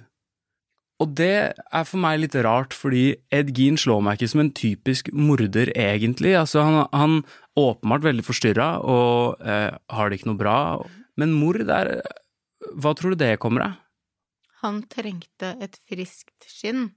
Og 1.03 1.11
det 1.19 1.31
er 1.51 1.87
for 1.87 1.99
meg 1.99 2.21
litt 2.21 2.35
rart, 2.45 2.75
fordi 2.75 3.17
Ed 3.35 3.51
Gein 3.57 3.75
slår 3.79 4.03
meg 4.05 4.15
ikke 4.15 4.31
som 4.31 4.43
en 4.45 4.51
typisk 4.55 5.09
morder, 5.11 5.71
egentlig. 5.75 6.31
Altså, 6.39 6.63
han, 6.63 6.85
han 6.95 7.17
åpenbart 7.59 8.05
veldig 8.05 8.23
forstyrra 8.23 8.69
og 8.79 9.41
eh, 9.43 9.75
har 9.75 10.11
det 10.11 10.19
ikke 10.19 10.29
noe 10.31 10.39
bra. 10.39 10.59
Men 11.19 11.35
mord 11.35 11.59
er 11.63 11.97
Hva 12.79 12.95
tror 12.95 13.13
du 13.13 13.19
det 13.19 13.35
kommer 13.43 13.67
av? 13.67 13.75
Han 14.63 14.81
trengte 14.89 15.51
et 15.61 15.75
friskt 15.85 16.47
skinn. 16.49 16.89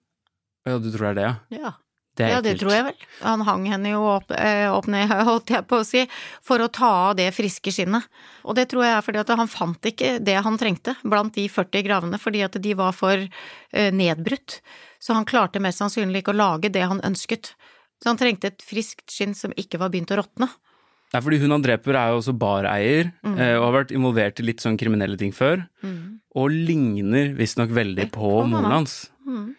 Ja, 0.67 0.79
du 0.79 0.89
tror 0.95 1.09
det 1.09 1.11
er 1.11 1.19
det, 1.19 1.27
ja? 1.27 1.63
Ja. 1.67 1.75
Det 2.19 2.29
ja, 2.33 2.41
det 2.43 2.57
kult. 2.57 2.61
tror 2.65 2.73
jeg 2.75 2.85
vel. 2.89 2.97
Han 3.23 3.45
hang 3.47 3.65
henne 3.71 3.93
jo 3.95 4.01
opp, 4.11 4.33
eh, 4.35 4.67
opp 4.75 4.89
ned, 4.91 5.09
holdt 5.31 5.53
jeg 5.55 5.67
på 5.71 5.79
å 5.81 5.87
si, 5.87 6.03
for 6.43 6.59
å 6.65 6.69
ta 6.75 6.91
av 7.11 7.17
det 7.21 7.29
friske 7.37 7.71
skinnet. 7.75 8.09
Og 8.45 8.59
det 8.59 8.67
tror 8.73 8.85
jeg 8.87 8.97
er 8.99 9.07
fordi 9.07 9.23
at 9.23 9.31
han 9.39 9.51
fant 9.51 9.91
ikke 9.93 10.17
det 10.27 10.37
han 10.43 10.59
trengte 10.59 10.97
blant 11.07 11.35
de 11.39 11.47
40 11.49 11.87
gravene, 11.87 12.19
fordi 12.19 12.43
at 12.47 12.59
de 12.61 12.75
var 12.79 12.93
for 12.97 13.15
eh, 13.23 13.91
nedbrutt. 13.95 14.59
Så 14.99 15.15
han 15.15 15.25
klarte 15.29 15.63
mest 15.63 15.79
sannsynlig 15.79 16.25
ikke 16.25 16.35
å 16.35 16.41
lage 16.43 16.73
det 16.75 16.83
han 16.91 17.01
ønsket. 17.07 17.53
Så 18.03 18.11
han 18.11 18.19
trengte 18.19 18.51
et 18.51 18.63
friskt 18.63 19.11
skinn 19.15 19.33
som 19.35 19.55
ikke 19.59 19.79
var 19.79 19.91
begynt 19.95 20.11
å 20.15 20.19
råtne. 20.21 20.51
Er 21.15 21.23
fordi 21.25 21.39
hun 21.41 21.55
han 21.55 21.63
dreper 21.65 21.97
er 21.97 22.11
jo 22.13 22.19
også 22.21 22.35
bareier, 22.37 23.13
Mm. 23.25 23.39
eh, 23.41 23.55
og 23.57 23.63
har 23.73 23.77
vært 23.85 23.95
involvert 23.97 24.41
i 24.43 24.45
litt 24.45 24.61
sånn 24.61 24.77
kriminelle 24.77 25.17
ting 25.17 25.33
før. 25.33 25.63
Og 26.39 26.51
ligner 26.53 27.31
visstnok 27.39 27.71
veldig 27.75 28.11
På 28.13 28.45
moren 28.47 28.71
hans. 28.75 29.09
Mm. 29.27 29.55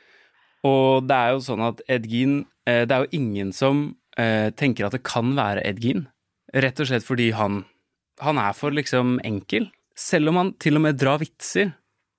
Og 0.68 1.06
det 1.08 1.16
er 1.16 1.34
jo 1.36 1.42
sånn 1.46 1.62
at 1.64 1.80
Edgin 1.88 2.42
eh, 2.68 2.84
Det 2.84 2.92
er 2.92 3.06
jo 3.06 3.16
ingen 3.16 3.54
som 3.56 3.96
eh, 4.20 4.50
tenker 4.60 4.90
at 4.90 4.96
det 4.98 5.04
kan 5.08 5.32
være 5.38 5.64
Edgin, 5.68 6.08
Rett 6.54 6.80
og 6.84 6.90
slett 6.90 7.06
fordi 7.08 7.30
han 7.38 7.62
Han 8.20 8.38
er 8.42 8.52
for 8.58 8.76
liksom 8.76 9.20
enkel. 9.24 9.70
Selv 9.96 10.32
om 10.34 10.40
han 10.42 10.50
til 10.60 10.76
og 10.76 10.84
med 10.84 10.98
drar 11.00 11.20
vitser 11.22 11.72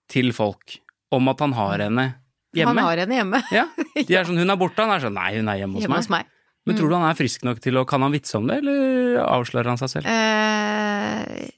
til 0.08 0.32
folk 0.32 0.78
om 1.12 1.28
at 1.28 1.40
han 1.44 1.52
har 1.52 1.82
henne 1.84 2.06
hjemme. 2.56 2.72
Han 2.72 2.78
har 2.86 3.00
henne 3.02 3.16
hjemme. 3.18 3.40
Ja, 3.52 3.66
De 4.08 4.14
er 4.16 4.24
sånn 4.24 4.38
'hun 4.40 4.50
er 4.50 4.56
borte', 4.58 4.80
han 4.80 4.90
er 4.94 5.02
sånn 5.04 5.14
'nei, 5.14 5.36
hun 5.36 5.48
er 5.48 5.58
hjemme 5.60 5.74
hos 5.76 5.82
Hjemme 5.84 5.98
meg'. 5.98 6.04
hos 6.06 6.10
meg. 6.10 6.26
Men 6.66 6.76
tror 6.76 6.88
du 6.88 6.94
han 6.96 7.08
er 7.10 7.18
frisk 7.18 7.44
nok 7.44 7.60
til 7.60 7.76
å 7.80 7.86
Kan 7.88 8.02
han 8.02 8.12
vitse 8.12 8.36
om 8.38 8.46
det, 8.46 8.58
eller 8.62 9.20
avslører 9.24 9.68
han 9.72 9.78
seg 9.80 9.90
selv? 9.90 10.06
Eh, 10.06 11.50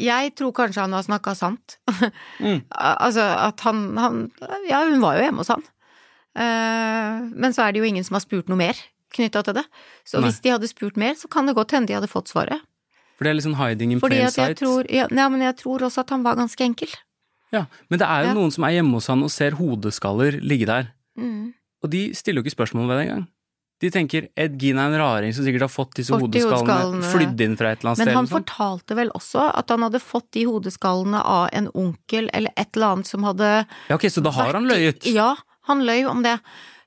jeg 0.00 0.34
tror 0.34 0.52
kanskje 0.56 0.80
han 0.86 0.92
har 0.96 1.02
snakka 1.04 1.34
sant. 1.36 1.78
Mm. 2.40 2.62
altså 3.06 3.24
at 3.48 3.60
han, 3.66 3.82
han 4.00 4.30
Ja, 4.68 4.84
hun 4.88 5.00
var 5.00 5.16
jo 5.18 5.26
hjemme 5.26 5.42
hos 5.44 5.52
han. 5.52 5.62
Eh, 6.36 7.20
men 7.34 7.52
så 7.56 7.66
er 7.66 7.72
det 7.74 7.82
jo 7.82 7.88
ingen 7.88 8.04
som 8.06 8.14
har 8.18 8.24
spurt 8.24 8.48
noe 8.50 8.58
mer 8.60 8.78
knytta 9.14 9.42
til 9.42 9.56
det. 9.58 9.64
Så 10.06 10.20
Nei. 10.20 10.28
hvis 10.30 10.40
de 10.44 10.52
hadde 10.54 10.68
spurt 10.70 10.96
mer, 11.00 11.14
så 11.18 11.28
kan 11.30 11.46
det 11.48 11.56
godt 11.56 11.72
hende 11.74 11.90
de 11.90 11.96
hadde 11.98 12.10
fått 12.10 12.30
svaret. 12.30 12.60
For 13.18 13.26
det 13.26 13.32
er 13.34 13.40
sånn 13.44 13.58
hiding 13.58 13.92
in 13.96 14.00
Fordi 14.00 14.20
plain 14.20 14.30
sight. 14.30 14.58
tror 14.62 14.86
ja, 14.88 15.06
nei, 15.10 15.26
men 15.28 15.42
jeg 15.42 15.56
tror 15.58 15.82
også 15.84 16.00
at 16.04 16.10
han 16.14 16.22
var 16.22 16.36
ganske 16.38 16.62
enkel. 16.64 16.88
Ja, 17.52 17.64
Men 17.90 17.98
det 17.98 18.06
er 18.06 18.22
jo 18.22 18.28
Ja. 18.28 18.34
noen 18.34 18.52
som 18.52 18.64
er 18.64 18.70
hjemme 18.78 18.92
hos 18.94 19.08
han 19.08 19.22
og 19.24 19.30
ser 19.30 19.50
hodeskaller 19.58 20.40
ligge 20.40 20.66
der. 20.66 20.92
Mm. 21.18 21.52
Og 21.82 21.90
de 21.90 22.14
stiller 22.14 22.40
jo 22.40 22.46
ikke 22.48 22.54
spørsmål 22.56 22.86
ved 22.86 22.96
det 23.00 23.08
engang. 23.10 23.26
De 23.80 23.88
tenker 23.90 24.28
Ed 24.36 24.58
Gein 24.60 24.76
er 24.78 24.92
en 24.92 25.00
raring 25.00 25.32
som 25.34 25.42
sikkert 25.44 25.62
har 25.62 25.68
fått 25.72 25.94
disse 25.94 26.12
hodeskallene 26.12 27.02
flydd 27.02 27.40
inn 27.40 27.56
fra 27.56 27.72
et 27.72 27.80
eller 27.80 27.90
annet 27.90 27.98
Men 27.98 28.06
sted. 28.06 28.14
han 28.14 28.24
eller 28.24 28.28
sånn. 28.28 28.44
fortalte 28.44 28.94
vel 28.94 29.10
også 29.10 29.44
at 29.58 29.68
han 29.70 29.80
hadde 29.82 30.00
fått 30.00 30.30
de 30.32 30.44
hodeskallene 30.44 31.24
av 31.24 31.48
en 31.52 31.68
onkel 31.74 32.28
eller 32.32 32.50
et 32.56 32.68
eller 32.76 32.86
annet 32.94 33.06
som 33.06 33.22
hadde 33.24 33.66
Ja, 33.88 33.94
ok, 33.96 34.02
Så 34.12 34.22
da 34.22 34.30
har 34.30 34.52
han 34.52 34.68
løyet? 34.68 35.02
Ja, 35.12 35.34
han 35.70 35.86
løy 35.86 36.04
om 36.10 36.22
det. 36.26 36.36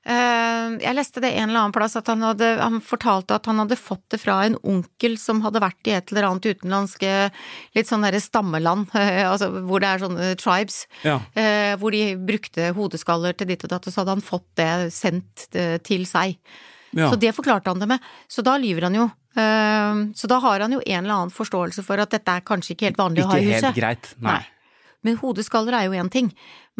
Eh, 0.04 0.74
Jeg 0.84 0.94
leste 0.98 1.20
det 1.24 1.30
en 1.32 1.48
eller 1.48 1.62
annen 1.62 1.72
plass 1.72 1.94
at 1.96 2.06
han 2.12 2.20
hadde 2.20 2.48
Han 2.60 2.74
fortalte 2.84 3.38
at 3.38 3.46
han 3.48 3.56
hadde 3.62 3.78
fått 3.80 4.02
det 4.12 4.18
fra 4.20 4.42
en 4.44 4.58
onkel 4.60 5.14
som 5.16 5.40
hadde 5.40 5.62
vært 5.64 5.88
i 5.88 5.94
et 5.96 6.12
eller 6.12 6.26
annet 6.28 6.44
utenlandsk 6.50 7.06
eh, 7.08 7.30
litt 7.74 7.88
sånn 7.88 8.04
derre 8.04 8.20
stammeland, 8.20 8.92
altså 9.32 9.48
hvor 9.64 9.80
det 9.80 9.88
er 9.94 10.04
sånne 10.04 10.28
tribes, 10.36 10.82
Ja. 11.08 11.16
eh, 11.32 11.72
hvor 11.80 11.90
de 11.96 12.02
brukte 12.20 12.68
hodeskaller 12.76 13.32
til 13.32 13.48
ditt 13.54 13.64
og 13.64 13.72
datt, 13.72 13.88
og 13.88 13.92
så 13.96 14.02
hadde 14.04 14.16
han 14.18 14.26
fått 14.28 14.46
det 14.60 14.70
sendt 14.92 15.48
eh, 15.56 15.78
til 15.80 16.04
seg. 16.04 16.36
ja. 16.92 17.08
Så 17.08 17.16
det 17.18 17.32
forklarte 17.34 17.72
han 17.72 17.80
det 17.80 17.88
med. 17.88 18.00
Så 18.28 18.44
da 18.44 18.58
lyver 18.60 18.82
han 18.90 18.94
jo. 19.00 19.08
Eh, 19.40 20.04
Så 20.14 20.28
da 20.28 20.36
har 20.44 20.60
han 20.60 20.72
jo 20.76 20.82
en 20.84 21.00
eller 21.04 21.14
annen 21.16 21.32
forståelse 21.32 21.82
for 21.82 21.98
at 22.04 22.10
dette 22.12 22.28
er 22.28 22.44
kanskje 22.44 22.76
ikke 22.76 22.90
helt 22.92 23.00
vanlig 23.00 23.24
å 23.24 23.32
ha 23.32 23.38
i 23.40 23.48
huset. 23.48 23.56
Ikke 23.56 23.72
helt 23.72 23.80
greit. 23.80 24.12
Nei. 24.20 24.32
Nei. 24.36 24.44
Men 25.04 25.18
hodeskaller 25.20 25.76
er 25.78 25.84
jo 25.88 25.92
én 26.00 26.10
ting. 26.10 26.30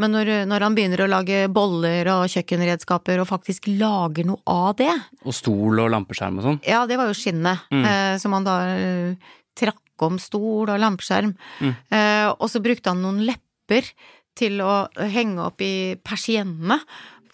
Men 0.00 0.10
når, 0.16 0.30
når 0.50 0.64
han 0.66 0.74
begynner 0.74 1.04
å 1.04 1.08
lage 1.12 1.44
boller 1.54 2.08
og 2.16 2.24
kjøkkenredskaper 2.32 3.20
og 3.22 3.28
faktisk 3.30 3.68
lager 3.78 4.26
noe 4.26 4.40
av 4.50 4.74
det, 4.80 4.90
Og 5.24 5.36
stol 5.36 5.78
og 5.84 5.92
lampeskjerm 5.94 6.40
og 6.40 6.46
sånn. 6.48 6.60
ja, 6.66 6.80
det 6.90 6.96
var 6.98 7.06
jo 7.12 7.14
skinnet 7.14 7.68
Mm. 7.70 7.84
eh, 7.84 8.16
som 8.18 8.32
han 8.32 8.44
da 8.48 8.56
eh, 8.74 9.14
trakk 9.54 9.78
om 10.02 10.18
stol 10.18 10.66
og 10.72 10.80
lampeskjerm. 10.80 11.36
Mm. 11.60 11.74
Eh, 11.92 12.28
og 12.34 12.48
så 12.50 12.60
brukte 12.64 12.90
han 12.90 13.02
noen 13.04 13.22
lepper 13.28 13.86
til 14.34 14.58
å 14.64 14.88
henge 14.98 15.38
opp 15.46 15.60
i 15.62 15.94
persiennene, 16.02 16.80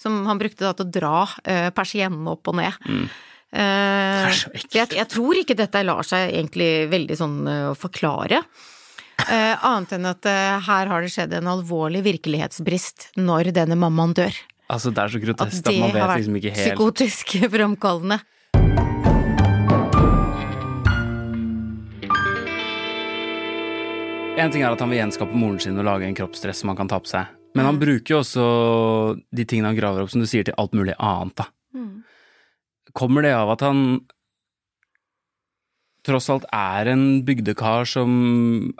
som 0.01 0.27
han 0.27 0.39
brukte 0.39 0.67
da 0.67 0.75
til 0.77 0.85
å 0.87 0.93
dra 0.93 1.27
eh, 1.49 1.71
persiennene 1.71 2.29
opp 2.35 2.49
og 2.53 2.57
ned. 2.61 2.77
Mm. 2.85 3.07
Eh, 3.53 3.61
Det 3.61 4.29
er 4.29 4.37
så 4.37 4.51
ekkelt. 4.53 4.75
jeg, 4.77 4.89
jeg 5.01 5.09
tror 5.09 5.41
ikke 5.41 5.57
dette 5.57 5.83
lar 5.85 6.03
seg 6.07 6.29
egentlig 6.35 6.69
veldig 6.93 7.17
sånn 7.19 7.39
uh, 7.49 7.73
forklare. 7.75 8.43
Eh, 9.29 9.65
annet 9.67 9.93
enn 9.99 10.07
at 10.11 10.27
eh, 10.31 10.61
her 10.67 10.91
har 10.93 11.05
det 11.05 11.11
skjedd 11.13 11.35
en 11.37 11.51
alvorlig 11.53 12.03
virkelighetsbrist 12.07 13.11
når 13.21 13.53
denne 13.57 13.77
mammaen 13.79 14.15
dør. 14.17 14.37
Altså, 14.71 14.93
det 14.95 15.03
er 15.03 15.09
så 15.13 15.19
At 15.19 15.25
grotesk 15.27 15.67
at, 15.67 15.73
at 15.75 15.81
man 15.83 15.93
vet 15.97 16.17
liksom 16.23 16.37
ikke 16.41 16.55
helt 16.55 16.57
Det 16.57 16.71
har 16.71 16.77
vært 16.79 17.01
psykotisk 17.01 17.37
framkallende. 17.57 18.21
En 24.41 24.49
ting 24.49 24.63
er 24.65 24.73
at 24.73 24.81
han 24.81 24.89
vil 24.89 25.03
gjenskape 25.03 25.37
moren 25.37 25.59
sin 25.61 25.77
og 25.77 25.85
lage 25.85 26.07
en 26.09 26.17
kroppsdress 26.17 26.63
som 26.63 26.71
han 26.73 26.79
kan 26.79 26.89
ta 26.89 27.01
på 27.03 27.11
seg. 27.11 27.29
Men 27.55 27.65
Mm. 27.65 27.67
han 27.67 27.79
bruker 27.81 28.15
jo 28.15 28.21
også 28.23 28.45
de 29.37 29.45
tingene 29.45 29.69
han 29.69 29.77
graver 29.77 30.03
opp, 30.03 30.11
som 30.11 30.21
du 30.23 30.27
sier, 30.27 30.45
til 30.45 30.55
alt 30.57 30.73
mulig 30.73 30.95
annet, 30.99 31.35
da. 31.35 31.45
Mm. 31.75 32.03
Kommer 32.95 33.23
det 33.23 33.35
av 33.35 33.51
at 33.51 33.61
han 33.61 34.01
tross 36.07 36.31
alt 36.33 36.47
er 36.55 36.93
en 36.93 37.05
bygdekar 37.27 37.89
som 37.89 38.13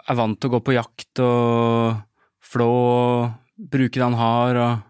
er 0.07 0.17
vant 0.17 0.39
til 0.39 0.51
å 0.51 0.55
gå 0.55 0.61
på 0.67 0.75
jakt 0.77 1.21
og 1.23 1.99
flå 2.51 2.69
og 2.71 3.67
bruke 3.71 3.99
det 3.99 4.05
han 4.05 4.17
har 4.17 4.61
og 4.61 4.87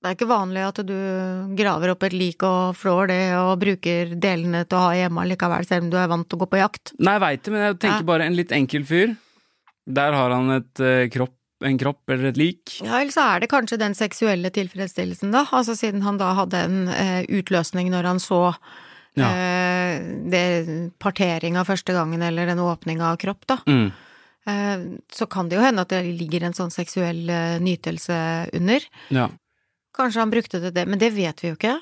Det 0.00 0.08
er 0.08 0.16
ikke 0.16 0.30
vanlig 0.30 0.62
at 0.64 0.78
du 0.88 0.96
graver 1.58 1.92
opp 1.92 2.06
et 2.08 2.16
lik 2.16 2.44
og 2.48 2.76
flår 2.80 3.10
det 3.10 3.24
og 3.36 3.58
bruker 3.60 4.14
delene 4.16 4.64
til 4.64 4.78
å 4.78 4.86
ha 4.86 4.94
hjemme 4.96 5.26
likevel, 5.28 5.66
selv 5.68 5.84
om 5.86 5.90
du 5.92 5.98
er 6.00 6.08
vant 6.08 6.24
til 6.24 6.38
å 6.38 6.44
gå 6.44 6.48
på 6.54 6.62
jakt. 6.62 6.94
Nei, 6.96 7.18
jeg 7.18 7.24
veit 7.26 7.42
det, 7.44 7.52
men 7.52 7.66
jeg 7.66 7.76
tenker 7.84 8.08
bare 8.08 8.30
en 8.30 8.38
litt 8.38 8.54
enkel 8.56 8.86
fyr. 8.88 9.12
Der 9.90 10.16
har 10.16 10.32
han 10.32 10.54
et 10.56 10.80
eh, 10.80 11.10
kropp 11.12 11.36
en 11.60 11.76
kropp 11.76 12.08
eller 12.08 12.30
et 12.30 12.38
lik. 12.40 12.78
Ja, 12.80 13.00
eller 13.00 13.12
så 13.12 13.24
er 13.34 13.42
det 13.42 13.50
kanskje 13.52 13.76
den 13.80 13.96
seksuelle 13.96 14.48
tilfredsstillelsen, 14.54 15.32
da. 15.34 15.44
Altså 15.52 15.76
siden 15.76 16.04
han 16.06 16.20
da 16.20 16.32
hadde 16.38 16.62
en 16.64 16.78
eh, 16.88 17.26
utløsning 17.28 17.90
når 17.92 18.08
han 18.08 18.22
så 18.22 18.40
Ja. 19.18 19.30
eh, 19.34 20.00
det 20.30 20.92
parteringa 21.02 21.64
første 21.66 21.92
gangen, 21.96 22.22
eller 22.22 22.46
en 22.52 22.58
åpning 22.62 23.00
av 23.02 23.16
kropp, 23.18 23.46
da. 23.46 23.58
Mm. 23.66 23.90
Eh, 24.46 24.84
så 25.12 25.26
kan 25.28 25.48
det 25.50 25.56
jo 25.58 25.62
hende 25.64 25.82
at 25.82 25.88
det 25.92 26.04
ligger 26.16 26.44
en 26.46 26.54
sånn 26.56 26.70
seksuell 26.70 27.28
eh, 27.30 27.58
nytelse 27.60 28.20
under. 28.54 28.80
Ja. 29.10 29.28
Kanskje 29.96 30.20
han 30.22 30.30
brukte 30.30 30.60
det 30.62 30.70
det, 30.74 30.86
men 30.88 30.98
det 31.02 31.10
vet 31.12 31.42
vi 31.42 31.48
jo 31.50 31.56
ikke. 31.58 31.78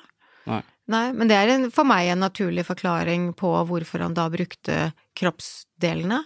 Nei. 0.48 0.62
Nei, 0.88 1.12
men 1.12 1.28
det 1.28 1.36
er 1.36 1.50
en, 1.52 1.66
for 1.70 1.84
meg 1.84 2.08
en 2.08 2.22
naturlig 2.24 2.64
forklaring 2.64 3.34
på 3.36 3.50
hvorfor 3.68 4.00
han 4.00 4.14
da 4.16 4.24
brukte 4.32 4.92
kroppsdelene. 5.20 6.22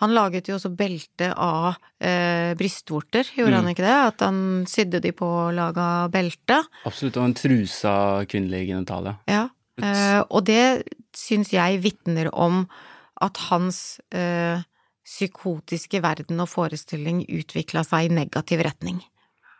Han 0.00 0.12
laget 0.14 0.46
jo 0.48 0.54
også 0.56 0.70
belte 0.78 1.32
av 1.34 1.74
eh, 2.00 2.54
brystvorter, 2.56 3.26
gjorde 3.34 3.52
Mm. 3.58 3.64
han 3.64 3.68
ikke 3.74 3.84
det? 3.84 3.96
At 4.14 4.20
han 4.24 4.38
sydde 4.70 5.00
de 5.02 5.10
på 5.12 5.26
og 5.26 5.52
laga 5.56 6.08
belte. 6.08 6.60
Absolutt. 6.86 7.16
Og 7.18 7.24
en 7.24 7.34
truse 7.34 7.84
av 7.90 8.24
kvinnelige 8.30 8.70
genitalia. 8.72 9.16
Ja. 9.28 9.48
Eh, 9.82 10.20
og 10.28 10.44
det 10.48 10.84
syns 11.16 11.52
jeg 11.54 11.82
vitner 11.84 12.30
om 12.34 12.64
at 13.22 13.38
hans 13.48 13.98
uh, 14.14 14.62
psykotiske 15.06 15.98
verden 16.04 16.38
og 16.42 16.50
forestilling 16.52 17.24
utvikla 17.26 17.82
seg 17.86 18.06
i 18.06 18.14
negativ 18.20 18.62
retning. 18.62 19.00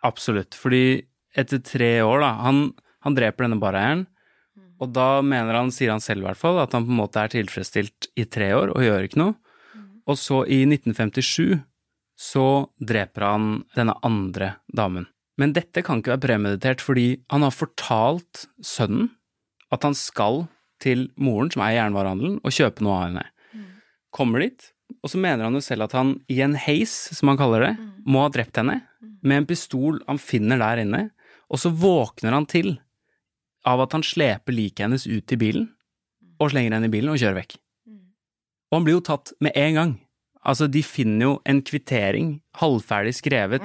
Absolutt. 0.07 0.55
Fordi 0.55 1.01
etter 1.39 1.63
tre 1.65 1.91
år, 2.05 2.23
da 2.23 2.31
Han, 2.47 2.61
han 3.03 3.19
dreper 3.19 3.47
denne 3.49 3.59
bareieren, 3.59 4.07
og 4.79 4.93
da 4.95 5.19
mener 5.27 5.59
han, 5.59 5.73
sier 5.75 5.91
han 5.91 6.03
selv 6.03 6.23
i 6.23 6.29
hvert 6.29 6.39
fall, 6.39 6.61
at 6.63 6.75
han 6.77 6.87
på 6.87 6.95
en 6.95 7.01
måte 7.01 7.19
er 7.19 7.33
tilfredsstilt 7.33 8.13
i 8.15 8.29
tre 8.31 8.53
år 8.55 8.71
og 8.77 8.85
gjør 8.85 9.09
ikke 9.09 9.23
noe. 9.25 9.35
Og 10.09 10.17
så 10.17 10.45
i 10.47 10.63
1957 10.69 11.59
så 12.19 12.47
dreper 12.79 13.27
han 13.27 13.49
denne 13.75 13.97
andre 14.07 14.55
damen. 14.71 15.09
Men 15.39 15.53
dette 15.55 15.85
kan 15.87 16.01
ikke 16.01 16.15
være 16.15 16.25
premeditert, 16.25 16.83
fordi 16.83 17.09
han 17.31 17.45
har 17.47 17.55
fortalt 17.55 18.47
sønnen 18.63 19.11
at 19.75 19.85
han 19.85 19.97
skal 19.97 20.47
til 20.83 21.09
moren, 21.19 21.51
som 21.53 21.63
er 21.65 21.75
i 21.75 21.79
jernvarehandelen, 21.79 22.39
og 22.45 22.55
kjøpe 22.55 22.85
noe 22.87 22.97
av 22.97 23.07
henne. 23.09 23.25
Kommer 24.15 24.45
dit, 24.45 24.71
og 25.03 25.13
så 25.13 25.21
mener 25.21 25.45
han 25.45 25.59
jo 25.59 25.63
selv 25.65 25.89
at 25.89 25.97
han 25.99 26.15
i 26.33 26.41
en 26.45 26.57
heis, 26.59 26.95
som 27.17 27.33
han 27.33 27.41
kaller 27.41 27.67
det, 27.67 27.73
må 28.09 28.23
ha 28.25 28.33
drept 28.33 28.57
henne, 28.61 28.81
med 29.23 29.43
en 29.43 29.49
pistol 29.49 29.99
han 30.07 30.21
finner 30.23 30.61
der 30.63 30.85
inne, 30.85 31.03
og 31.49 31.61
så 31.61 31.73
våkner 31.73 32.37
han 32.37 32.47
til 32.49 32.77
av 33.69 33.83
at 33.85 33.97
han 33.97 34.05
sleper 34.07 34.55
liket 34.55 34.87
hennes 34.87 35.07
ut 35.09 35.35
i 35.35 35.41
bilen, 35.41 35.69
og 36.39 36.53
slenger 36.53 36.77
henne 36.77 36.89
i 36.89 36.93
bilen 36.93 37.13
og 37.13 37.21
kjører 37.21 37.41
vekk. 37.43 37.57
Og 38.69 38.79
han 38.79 38.85
blir 38.87 38.99
jo 38.99 39.07
tatt 39.09 39.33
med 39.45 39.57
en 39.59 39.79
gang. 39.79 39.95
Altså, 40.49 40.69
de 40.71 40.83
finner 40.87 41.25
jo 41.25 41.33
en 41.49 41.61
kvittering, 41.67 42.39
halvferdig 42.61 43.15
skrevet, 43.19 43.65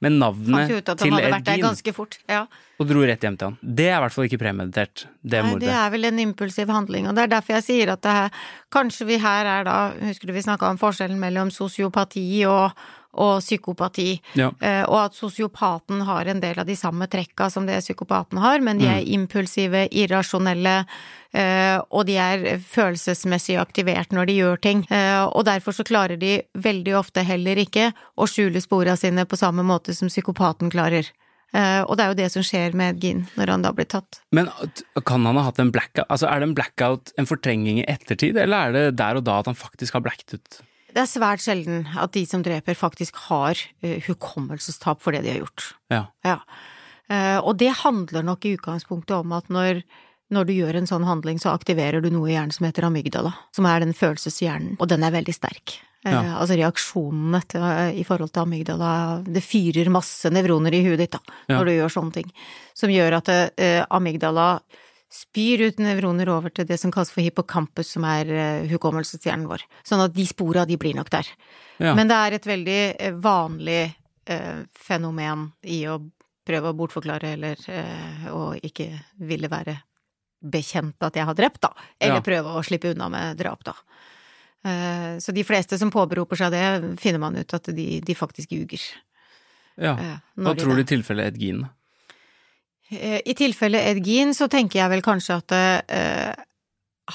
med 0.00 0.16
navnet 0.16 0.54
Fant 0.54 0.72
ut 0.72 0.88
at 0.88 0.92
han 0.94 1.00
til 1.04 1.14
hadde 1.16 1.32
vært 1.34 1.48
der 1.48 1.62
ganske 1.62 1.92
fort. 1.96 2.18
Ja. 2.30 2.44
og 2.80 2.88
dro 2.88 3.02
rett 3.04 3.24
hjem 3.26 3.36
til 3.36 3.50
han. 3.50 3.58
Det 3.60 3.88
er 3.90 3.98
i 3.98 4.04
hvert 4.04 4.14
fall 4.16 4.28
ikke 4.28 4.40
premeditert, 4.40 5.04
det 5.20 5.42
Nei, 5.42 5.50
mordet. 5.50 5.66
det 5.66 5.74
er 5.76 5.90
vel 5.92 6.08
en 6.08 6.22
impulsiv 6.24 6.72
handling, 6.72 7.08
og 7.10 7.18
det 7.18 7.26
er 7.26 7.34
derfor 7.34 7.58
jeg 7.58 7.66
sier 7.66 7.92
at 7.92 8.02
det 8.06 8.14
her 8.16 8.40
Kanskje 8.72 9.06
vi 9.08 9.18
her 9.20 9.48
er 9.50 9.66
da 9.66 9.76
Husker 10.00 10.30
du 10.30 10.32
vi 10.36 10.46
snakka 10.46 10.70
om 10.70 10.78
forskjellen 10.80 11.20
mellom 11.20 11.50
sosiopati 11.52 12.24
og, 12.48 12.72
og 13.14 13.40
psykopati, 13.42 14.20
Ja. 14.34 14.50
eh, 14.60 14.84
og 14.84 14.98
at 15.06 15.14
sosiopaten 15.14 16.02
har 16.06 16.26
en 16.26 16.40
del 16.40 16.58
av 16.58 16.66
de 16.66 16.76
samme 16.76 17.08
trekka 17.08 17.50
som 17.50 17.66
det 17.66 17.80
psykopaten 17.82 18.38
har, 18.38 18.60
men 18.60 18.78
de 18.78 18.86
er 18.86 19.00
Mm. 19.02 19.08
impulsive, 19.26 19.88
irrasjonelle, 19.90 20.86
eh, 21.34 21.80
og 21.90 22.06
de 22.06 22.16
er 22.16 22.58
følelsesmessig 22.58 23.58
aktivert 23.58 24.10
når 24.12 24.26
de 24.26 24.36
gjør 24.38 24.60
ting. 24.60 24.86
Eh, 24.90 25.24
og 25.24 25.44
derfor 25.44 25.72
så 25.72 25.84
klarer 25.84 26.18
de 26.18 26.42
veldig 26.56 26.94
ofte 26.98 27.24
heller 27.24 27.56
ikke 27.56 27.92
å 28.18 28.26
skjule 28.28 28.60
spora 28.62 28.96
sine 28.96 29.24
på 29.26 29.36
samme 29.36 29.62
måte 29.66 29.94
som 29.94 30.08
psykopaten 30.08 30.70
klarer. 30.70 31.06
Og 31.52 31.96
det 31.96 32.04
er 32.04 32.08
jo 32.12 32.14
det 32.14 32.30
som 32.30 32.42
skjer 32.46 32.74
med 32.78 32.94
Edgin 32.94 33.26
når 33.36 33.48
han 33.50 33.62
da 33.62 33.72
blir 33.72 33.84
tatt. 33.90 34.20
Men 34.30 34.46
kan 35.04 35.24
han 35.26 35.34
ha 35.34 35.42
hatt 35.48 35.58
en 35.58 35.72
blackout? 35.72 36.06
Altså, 36.08 36.28
er 36.30 36.38
det 36.38 36.48
en 36.48 36.54
blackout 36.54 37.10
en 37.18 37.26
fortrengning 37.26 37.80
i 37.80 37.86
ettertid, 37.90 38.36
eller 38.38 38.68
er 38.68 38.72
det 38.72 38.96
der 38.96 39.16
og 39.16 39.24
da 39.24 39.40
at 39.40 39.46
han 39.46 39.56
faktisk 39.56 39.94
har 39.94 40.00
blacket 40.00 40.34
ut? 40.34 40.60
Det 40.94 41.02
er 41.04 41.08
svært 41.10 41.42
sjelden 41.44 41.86
at 41.98 42.12
de 42.16 42.24
som 42.26 42.42
dreper 42.42 42.76
faktisk 42.78 43.16
har 43.28 43.58
uh, 43.84 43.96
hukommelsestap 44.08 45.00
for 45.02 45.14
det 45.16 45.22
de 45.26 45.34
har 45.34 45.42
gjort. 45.42 45.66
Ja. 45.92 46.04
Ja. 46.26 46.38
Uh, 47.10 47.38
og 47.42 47.56
det 47.58 47.72
handler 47.82 48.22
nok 48.26 48.44
i 48.46 48.54
utgangspunktet 48.56 49.16
om 49.16 49.32
at 49.36 49.48
når, 49.50 49.82
når 50.30 50.48
du 50.48 50.52
gjør 50.54 50.78
en 50.80 50.90
sånn 50.90 51.06
handling, 51.08 51.38
så 51.42 51.52
aktiverer 51.54 52.02
du 52.02 52.10
noe 52.14 52.30
i 52.30 52.34
hjernen 52.36 52.54
som 52.54 52.66
heter 52.68 52.86
amygdala, 52.86 53.32
som 53.56 53.66
er 53.70 53.82
den 53.82 53.94
følelseshjernen, 53.96 54.76
og 54.78 54.90
den 54.92 55.06
er 55.06 55.14
veldig 55.14 55.34
sterk. 55.34 55.78
Eh, 56.04 56.14
Ja. 56.14 56.38
Altså 56.40 56.56
reaksjonene 56.56 57.42
til, 57.50 57.64
i 58.00 58.04
forhold 58.08 58.30
til 58.32 58.46
amygdala, 58.46 58.92
det 59.26 59.42
fyrer 59.44 59.90
masse 59.92 60.30
nevroner 60.32 60.72
i 60.72 60.84
huet 60.86 61.02
ditt 61.02 61.12
da, 61.12 61.20
når 61.50 61.66
du 61.66 61.72
gjør 61.74 61.92
sånne 61.92 62.14
ting, 62.14 62.30
som 62.72 62.88
gjør 62.94 63.18
at 63.18 63.28
amygdala 63.92 64.46
spyr 65.10 65.64
ut 65.66 65.80
nevroner 65.82 66.28
over 66.30 66.52
til 66.54 66.68
det 66.68 66.76
som 66.78 66.92
kalles 66.94 67.10
for 67.10 67.24
hippocampus, 67.24 67.88
som 67.96 68.04
er 68.06 68.28
eh, 68.30 68.68
hukommelseshjernen 68.70 69.48
vår. 69.50 69.64
Sånn 69.86 70.04
at 70.04 70.14
de 70.14 70.26
spora, 70.28 70.62
de 70.68 70.76
blir 70.78 70.94
nok 70.94 71.10
der. 71.10 71.26
Ja. 71.82 71.96
Men 71.98 72.06
det 72.10 72.18
er 72.18 72.36
et 72.38 72.46
veldig 72.46 72.78
eh, 72.94 73.16
vanlig 73.18 73.80
eh, 74.30 74.60
fenomen 74.78 75.48
i 75.66 75.82
å 75.90 75.98
prøve 76.46 76.70
å 76.70 76.76
bortforklare 76.78 77.34
eller 77.34 77.58
eh, 77.70 78.28
å 78.30 78.52
ikke 78.56 78.86
ville 79.26 79.50
være 79.50 79.76
bekjent 80.40 81.02
at 81.04 81.18
jeg 81.18 81.26
har 81.28 81.36
drept, 81.36 81.60
da. 81.66 81.74
Eller 82.00 82.22
Ja. 82.22 82.24
prøve 82.24 82.54
å 82.56 82.62
slippe 82.64 82.94
unna 82.94 83.10
med 83.12 83.36
drap, 83.42 83.64
da. 83.66 83.74
Eh, 84.64 85.18
så 85.20 85.32
de 85.34 85.44
fleste 85.44 85.76
som 85.80 85.90
påberoper 85.92 86.36
seg 86.38 86.54
det, 86.54 86.64
finner 87.00 87.18
man 87.20 87.36
ut 87.36 87.52
at 87.54 87.68
de, 87.74 88.00
de 88.00 88.14
faktisk 88.16 88.52
ljuger. 88.54 88.80
ja. 89.76 89.96
Hva 90.36 90.54
tror 90.56 90.76
du 90.78 90.82
i 90.82 90.88
tilfelle 90.88 91.26
Ed 91.28 91.36
Gein? 91.40 91.66
Eh, 92.90 93.20
I 93.24 93.36
tilfelle 93.38 93.82
Ed 93.90 94.02
Gein 94.06 94.34
så 94.36 94.48
tenker 94.50 94.82
jeg 94.82 94.92
vel 94.92 95.04
kanskje 95.04 95.38
at 95.38 95.54
uh, 95.54 96.42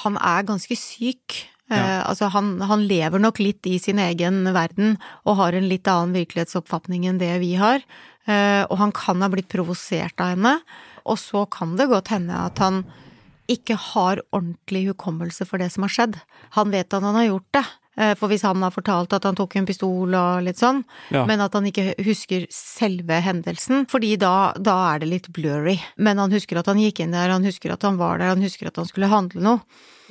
han 0.03 0.17
er 0.19 0.47
ganske 0.47 0.77
syk. 0.79 1.41
Ja. 1.69 1.75
Uh, 1.75 2.01
Altså 2.11 2.29
han, 2.31 2.55
han 2.61 2.85
lever 2.87 3.21
nok 3.21 3.41
litt 3.41 3.65
i 3.67 3.77
sin 3.81 3.99
egen 3.99 4.43
verden 4.55 4.99
og 5.25 5.39
har 5.41 5.57
en 5.57 5.69
litt 5.69 5.87
annen 5.89 6.15
virkelighetsoppfatning 6.15 7.07
enn 7.09 7.21
det 7.21 7.33
vi 7.43 7.55
har. 7.59 7.83
Uh, 8.25 8.63
og 8.69 8.77
han 8.81 8.93
kan 8.95 9.21
ha 9.21 9.31
blitt 9.31 9.51
provosert 9.51 10.19
av 10.21 10.35
henne. 10.35 10.59
Og 11.05 11.19
så 11.21 11.45
kan 11.51 11.75
det 11.77 11.91
godt 11.91 12.13
hende 12.13 12.37
at 12.47 12.61
han 12.63 12.83
ikke 13.51 13.75
har 13.77 14.23
ordentlig 14.33 14.87
hukommelse 14.89 15.45
for 15.45 15.61
det 15.61 15.69
som 15.73 15.85
har 15.85 15.93
skjedd. 15.93 16.15
Han 16.57 16.71
vet 16.73 16.93
at 16.93 17.03
han 17.05 17.17
har 17.19 17.27
gjort 17.27 17.51
det. 17.53 17.65
Eh, 17.97 18.13
For 18.15 18.27
hvis 18.27 18.41
han 18.43 18.61
har 18.61 18.71
fortalt 18.71 19.13
at 19.13 19.23
han 19.23 19.35
tok 19.35 19.55
en 19.55 19.65
pistol 19.65 20.13
og 20.13 20.43
litt 20.43 20.57
sånn, 20.57 20.83
Ja. 21.11 21.25
men 21.25 21.39
at 21.41 21.53
han 21.53 21.63
ikke 21.65 21.95
husker 22.03 22.45
selve 22.49 23.21
hendelsen, 23.21 23.85
fordi 23.87 24.17
da, 24.17 24.51
da 24.59 24.93
er 24.95 24.99
det 24.99 25.09
litt 25.09 25.29
blurry. 25.31 25.79
Men 25.97 26.17
han 26.17 26.31
husker 26.31 26.57
at 26.59 26.65
han 26.67 26.77
gikk 26.77 26.99
inn 26.99 27.11
der, 27.11 27.29
han 27.29 27.43
husker 27.43 27.71
at 27.71 27.81
han 27.83 27.97
var 27.97 28.17
der, 28.19 28.27
han 28.35 28.41
husker 28.41 28.67
at 28.67 28.75
han 28.75 28.85
skulle 28.85 29.07
handle 29.07 29.41
noe. 29.41 29.61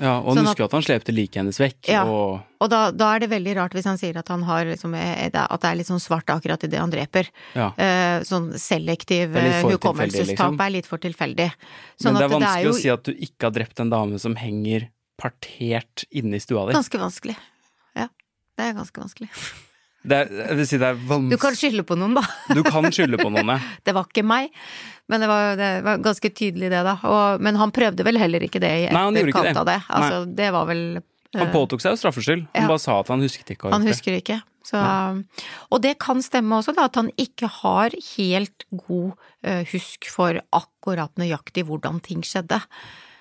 Ja, 0.01 0.19
og 0.19 0.33
han 0.35 0.39
Sånn 0.39 0.47
husker 0.49 0.65
at 0.65 0.73
han 0.73 0.83
slepte 0.83 1.13
liket 1.15 1.37
hennes 1.39 1.59
vekk, 1.61 1.87
Ja. 1.89 2.03
og 2.05 2.43
Og 2.61 2.71
da, 2.71 2.91
da 2.91 3.15
er 3.15 3.19
det 3.21 3.29
veldig 3.31 3.55
rart 3.57 3.73
hvis 3.77 3.85
han 3.85 3.99
sier 3.99 4.17
at 4.17 4.27
han 4.29 4.43
har 4.43 4.65
liksom, 4.65 4.95
eh, 4.97 5.29
det 5.29 5.35
er- 5.37 5.47
at 5.53 5.61
det 5.61 5.69
er 5.71 5.75
litt 5.77 5.87
sånn 5.87 6.01
svart 6.01 6.25
akkurat 6.33 6.65
i 6.65 6.67
det 6.67 6.79
han 6.81 6.91
dreper. 6.91 7.29
ja. 7.55 7.69
Eh, 7.79 8.21
sånn 8.25 8.55
selektiv 8.59 9.35
Det 9.35 9.43
er 9.43 9.61
eh, 9.61 9.63
hukommelsestap 9.63 10.51
liksom. 10.57 10.61
er 10.67 10.71
litt 10.71 10.87
for 10.87 10.97
tilfeldig. 10.99 11.53
Sånn 12.01 12.15
Men 12.15 12.15
det 12.15 12.23
er 12.23 12.25
at 12.25 12.43
vanskelig 12.43 12.65
jo 12.65 12.71
å 12.71 12.81
si 12.81 12.89
at 12.89 13.03
du 13.05 13.13
ikke 13.13 13.43
har 13.43 13.51
drept 13.53 13.79
en 13.81 13.91
dame 13.91 14.19
som 14.19 14.35
henger 14.35 14.89
partert 15.21 16.05
inne 16.11 16.35
i 16.35 16.39
stua 16.41 16.67
di. 16.67 16.73
ganske 16.73 16.99
vanskelig. 16.99 17.37
Det 18.55 18.67
er 18.69 18.77
ganske 18.77 19.01
vanskelig. 19.03 19.31
Er, 20.05 20.29
jeg 20.29 20.57
vil 20.59 20.67
si 20.69 20.79
det 20.81 20.89
er 20.91 20.99
vans... 21.09 21.31
Du 21.33 21.39
kan 21.41 21.55
skylde 21.57 21.85
på 21.89 21.97
noen, 21.97 22.13
da. 22.19 22.23
Du 22.53 22.61
kan 22.67 22.85
skylde 22.93 23.17
på 23.23 23.31
noen, 23.33 23.55
ja. 23.55 23.59
Det 23.87 23.95
var 23.97 24.05
ikke 24.11 24.25
meg, 24.27 24.53
men 25.09 25.25
det 25.25 25.29
var, 25.31 25.55
det 25.57 25.71
var 25.87 26.03
ganske 26.05 26.31
tydelig 26.37 26.69
det, 26.73 26.83
da. 26.85 26.99
Og, 27.09 27.41
men 27.45 27.57
han 27.61 27.73
prøvde 27.75 28.05
vel 28.07 28.21
heller 28.21 28.45
ikke 28.45 28.61
det 28.63 28.73
i 28.83 28.87
han 28.93 29.17
etterkant 29.17 29.63
av 29.63 29.69
det. 29.71 29.79
Altså, 29.89 30.19
det 30.29 30.51
var 30.55 30.69
vel 30.69 30.83
Han 31.35 31.47
eh, 31.49 31.55
påtok 31.55 31.81
seg 31.83 31.97
jo 31.97 32.03
straffskyld. 32.03 32.45
Han 32.53 32.67
Ja. 32.67 32.69
bare 32.75 32.83
sa 32.85 32.99
at 33.01 33.09
han 33.15 33.25
husket 33.25 33.55
ikke 33.57 33.73
Han 33.73 33.89
husker 33.89 34.19
ikke. 34.21 34.43
Så, 34.65 34.81
Og 35.73 35.83
det 35.85 35.99
kan 36.01 36.23
stemme 36.25 36.57
også, 36.61 36.73
da, 36.77 36.87
at 36.89 36.97
han 36.97 37.11
ikke 37.21 37.49
har 37.61 37.93
helt 38.17 38.65
god 38.73 39.13
eh, 39.45 39.65
husk 39.73 40.09
for 40.13 40.41
akkurat 40.57 41.13
nøyaktig 41.21 41.67
hvordan 41.69 42.01
ting 42.05 42.23
skjedde. 42.25 42.61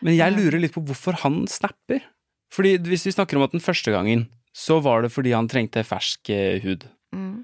Men 0.03 0.15
jeg 0.15 0.35
lurer 0.35 0.59
litt 0.59 0.75
på 0.75 0.83
hvorfor 0.83 1.19
han 1.23 1.43
snapper. 1.51 2.03
Fordi 2.53 2.77
hvis 2.85 3.07
vi 3.07 3.15
snakker 3.15 3.39
om 3.39 3.43
at 3.47 3.55
den 3.55 3.63
første 3.63 3.91
gangen, 3.91 4.27
så 4.53 4.79
var 4.85 5.03
det 5.03 5.11
fordi 5.13 5.33
han 5.33 5.49
trengte 5.51 5.83
fersk 5.87 6.29
eh, 6.33 6.61
hud. 6.63 6.85
Mm. 7.15 7.43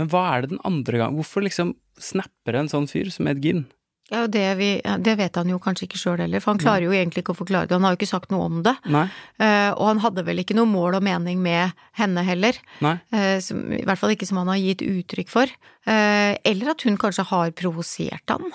Men 0.00 0.08
hva 0.12 0.24
er 0.30 0.44
det 0.44 0.54
den 0.54 0.64
andre 0.68 1.00
gangen? 1.00 1.18
Hvorfor 1.20 1.44
liksom 1.44 1.74
snapper 2.00 2.56
en 2.56 2.70
sånn 2.72 2.88
fyr 2.88 3.10
som 3.12 3.28
Ed 3.30 3.42
Gein? 3.44 3.66
Ja, 4.10 4.24
det, 4.26 4.42
vi, 4.58 4.70
det 5.06 5.12
vet 5.20 5.36
han 5.38 5.50
jo 5.52 5.60
kanskje 5.62 5.86
ikke 5.86 5.98
sjøl 6.00 6.18
heller, 6.18 6.42
for 6.42 6.50
han 6.50 6.58
klarer 6.58 6.88
jo 6.88 6.94
egentlig 6.96 7.22
ikke 7.22 7.34
å 7.36 7.38
forklare 7.38 7.68
det. 7.70 7.76
Han 7.76 7.84
har 7.86 7.94
jo 7.94 8.00
ikke 8.00 8.08
sagt 8.10 8.32
noe 8.34 8.48
om 8.48 8.56
det. 8.66 8.72
Nei? 8.90 9.04
Eh, 9.38 9.68
og 9.70 9.84
han 9.86 10.00
hadde 10.02 10.24
vel 10.26 10.42
ikke 10.42 10.56
noe 10.58 10.66
mål 10.66 10.98
og 10.98 11.04
mening 11.06 11.38
med 11.44 11.76
henne 12.00 12.24
heller. 12.26 12.58
Eh, 12.82 13.36
som, 13.44 13.60
I 13.70 13.84
hvert 13.86 14.00
fall 14.00 14.16
ikke 14.16 14.26
som 14.26 14.40
han 14.42 14.50
har 14.50 14.58
gitt 14.58 14.82
uttrykk 14.82 15.30
for. 15.30 15.52
Eller 15.86 16.72
at 16.74 16.82
hun 16.84 16.98
kanskje 17.00 17.28
har 17.30 17.54
provosert 17.56 18.34
han. 18.34 18.50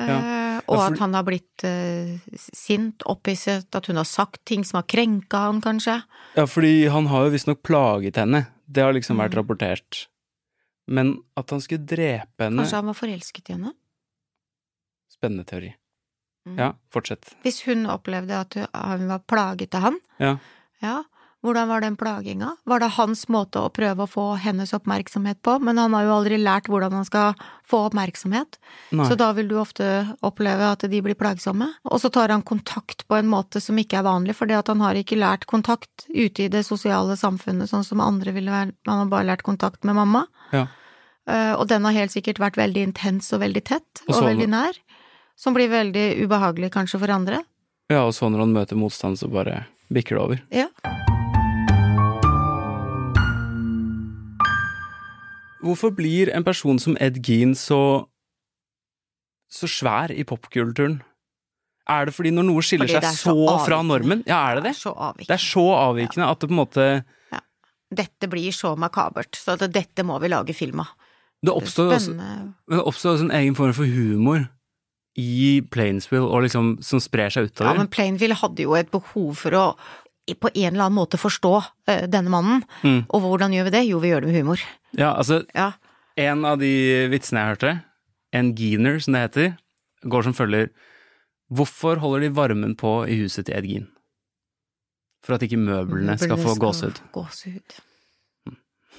Eh, 0.00 0.08
Ja. 0.08 0.36
Og 0.70 0.78
at 0.84 0.98
han 1.00 1.14
har 1.16 1.24
blitt 1.26 1.64
uh, 1.64 2.18
sint, 2.36 3.02
opphisset, 3.08 3.66
at 3.74 3.86
hun 3.90 3.96
har 3.96 4.04
sagt 4.06 4.44
ting 4.46 4.62
som 4.64 4.76
har 4.78 4.84
krenka 4.86 5.38
han, 5.48 5.60
kanskje. 5.64 5.96
Ja, 6.36 6.44
fordi 6.46 6.86
han 6.92 7.06
har 7.10 7.24
jo 7.26 7.32
visstnok 7.34 7.62
plaget 7.66 8.16
henne. 8.20 8.44
Det 8.70 8.82
har 8.84 8.92
liksom 8.94 9.16
Mm. 9.16 9.22
vært 9.24 9.34
rapportert. 9.40 10.06
Men 10.86 11.16
at 11.36 11.50
han 11.50 11.60
skulle 11.60 11.86
drepe 11.86 12.44
henne 12.44 12.62
Kanskje 12.62 12.76
han 12.76 12.86
var 12.86 12.94
forelsket 12.94 13.50
i 13.50 13.52
henne? 13.56 13.72
Spennende 15.10 15.44
teori. 15.48 15.72
Mm. 16.46 16.56
Ja, 16.58 16.72
fortsett. 16.92 17.34
Hvis 17.42 17.62
hun 17.66 17.86
opplevde 17.86 18.38
at 18.40 18.54
hun 18.54 19.08
var 19.10 19.18
plaget 19.28 19.74
av 19.74 19.80
han, 19.88 19.98
Ja. 20.20 20.36
ja, 20.82 21.02
hvordan 21.40 21.68
var 21.72 21.80
den 21.80 21.96
plaginga? 21.96 22.50
Var 22.68 22.80
det 22.82 22.88
hans 22.98 23.22
måte 23.32 23.62
å 23.64 23.70
prøve 23.72 24.04
å 24.04 24.08
få 24.10 24.24
hennes 24.42 24.74
oppmerksomhet 24.76 25.38
på? 25.42 25.54
Men 25.64 25.78
han 25.80 25.94
har 25.96 26.04
jo 26.04 26.12
aldri 26.18 26.36
lært 26.40 26.68
hvordan 26.68 26.92
han 26.98 27.06
skal 27.08 27.32
få 27.70 27.86
oppmerksomhet, 27.88 28.58
Nei. 28.92 29.06
så 29.08 29.16
da 29.16 29.30
vil 29.32 29.48
du 29.48 29.54
ofte 29.60 29.86
oppleve 30.26 30.68
at 30.74 30.84
de 30.90 31.00
blir 31.00 31.16
plagsomme. 31.16 31.70
Og 31.88 32.00
så 32.02 32.10
tar 32.12 32.28
han 32.34 32.42
kontakt 32.44 33.06
på 33.08 33.16
en 33.16 33.30
måte 33.30 33.62
som 33.64 33.78
ikke 33.80 34.00
er 34.02 34.06
vanlig, 34.08 34.36
fordi 34.36 34.58
at 34.58 34.68
han 34.68 34.84
har 34.84 34.98
ikke 35.00 35.16
lært 35.20 35.46
kontakt 35.48 36.04
ute 36.10 36.44
i 36.44 36.50
det 36.52 36.64
sosiale 36.68 37.16
samfunnet 37.16 37.70
sånn 37.72 37.86
som 37.88 38.04
andre 38.04 38.34
ville 38.36 38.52
være, 38.52 38.74
han 38.90 39.04
har 39.06 39.10
bare 39.12 39.30
lært 39.32 39.46
kontakt 39.46 39.84
med 39.88 39.96
mamma. 39.96 40.26
Ja. 40.52 40.66
Eh, 41.28 41.54
Og 41.56 41.68
den 41.68 41.84
har 41.84 41.92
helt 41.96 42.12
sikkert 42.12 42.38
vært 42.42 42.56
veldig 42.60 42.82
intens 42.90 43.32
og 43.32 43.40
veldig 43.40 43.64
tett, 43.64 44.04
Og 44.08 44.16
og, 44.16 44.24
veldig 44.28 44.48
nær. 44.50 44.76
Som 45.40 45.54
blir 45.56 45.70
veldig 45.72 46.20
ubehagelig 46.26 46.70
kanskje 46.74 47.00
for 47.00 47.08
andre. 47.08 47.44
Ja, 47.88 48.04
og 48.04 48.12
så 48.12 48.28
når 48.28 48.44
han 48.44 48.52
møter 48.52 48.76
motstand, 48.76 49.16
så 49.16 49.30
bare 49.30 49.64
bikker 49.90 50.16
det 50.16 50.20
over. 50.22 50.42
Ja. 50.52 50.99
Hvorfor 55.60 55.92
blir 55.94 56.30
en 56.34 56.44
person 56.46 56.78
som 56.80 56.96
Ed 57.00 57.20
Gein 57.26 57.54
så 57.58 58.06
så 59.50 59.66
svær 59.66 60.12
i 60.14 60.22
popkulturen? 60.24 61.00
Er 61.90 62.06
det 62.06 62.14
fordi 62.14 62.30
når 62.34 62.46
noe 62.46 62.62
skiller 62.62 62.90
seg 62.90 63.02
så 63.08 63.34
så, 63.34 63.56
fra 63.66 63.80
normen? 63.82 64.22
Ja, 64.28 64.38
er 64.50 64.60
det 64.60 64.70
det? 64.70 64.76
Det 64.76 64.78
er 64.78 64.82
Så 64.84 64.92
avvikende. 64.94 65.34
Er 65.34 65.42
så 65.42 65.64
avvikende 65.74 66.28
at 66.30 66.40
det 66.40 66.48
på 66.50 66.54
en 66.54 66.60
måte 66.60 66.86
Dette 67.90 68.28
blir 68.30 68.54
så 68.54 68.76
makabert, 68.78 69.34
så 69.34 69.56
at 69.56 69.64
dette 69.74 70.04
må 70.06 70.20
vi 70.22 70.28
lage 70.30 70.54
film 70.54 70.84
av. 70.84 70.92
Det 71.42 71.50
oppstår 71.50 71.96
også, 71.96 72.12
det 72.70 72.82
oppstår 72.84 73.16
også 73.16 73.24
en 73.26 73.34
egen 73.34 73.56
form 73.58 73.72
for 73.74 73.88
humor 73.90 74.44
i 75.18 75.58
Plainsville, 75.72 76.28
og 76.28 76.44
liksom, 76.44 76.76
som 76.86 77.00
sprer 77.02 77.32
seg 77.34 77.48
Ja, 77.58 77.72
men 77.74 77.90
Plainville 77.90 78.36
hadde 78.38 78.62
jo 78.62 78.76
et 78.78 78.92
behov 78.92 79.32
for 79.40 79.56
å 79.58 79.64
på 80.40 80.50
en 80.54 80.72
eller 80.74 80.86
annen 80.86 80.98
måte 80.98 81.18
forstå 81.18 81.52
eh, 81.88 82.06
denne 82.10 82.30
mannen. 82.32 82.64
Mm. 82.82 83.04
Og 83.08 83.24
hvordan 83.24 83.54
gjør 83.56 83.68
vi 83.68 83.74
det? 83.76 83.84
Jo, 83.88 84.00
vi 84.02 84.12
gjør 84.12 84.24
det 84.24 84.30
med 84.32 84.40
humor. 84.40 84.64
Ja, 84.96 85.14
altså, 85.14 85.44
Ja. 85.54 85.72
en 86.16 86.44
av 86.44 86.58
de 86.58 87.08
vitsene 87.10 87.40
jeg 87.40 87.54
hørte, 87.54 87.72
en 88.32 88.54
Geener 88.54 89.00
som 89.02 89.14
det 89.16 89.24
heter, 89.26 89.56
går 90.04 90.22
som 90.28 90.34
følger 90.36 90.70
Hvorfor 91.50 91.98
holder 91.98 92.20
de 92.20 92.28
varmen 92.30 92.76
på 92.78 93.08
i 93.10 93.16
huset 93.18 93.46
til 93.48 93.56
Edgin? 93.58 93.88
For 95.26 95.34
at 95.34 95.42
ikke 95.42 95.58
møblene 95.58 96.14
skal 96.16 96.38
få 96.38 96.54
gåsehud. 96.62 97.00
Gåsehud. 97.12 97.74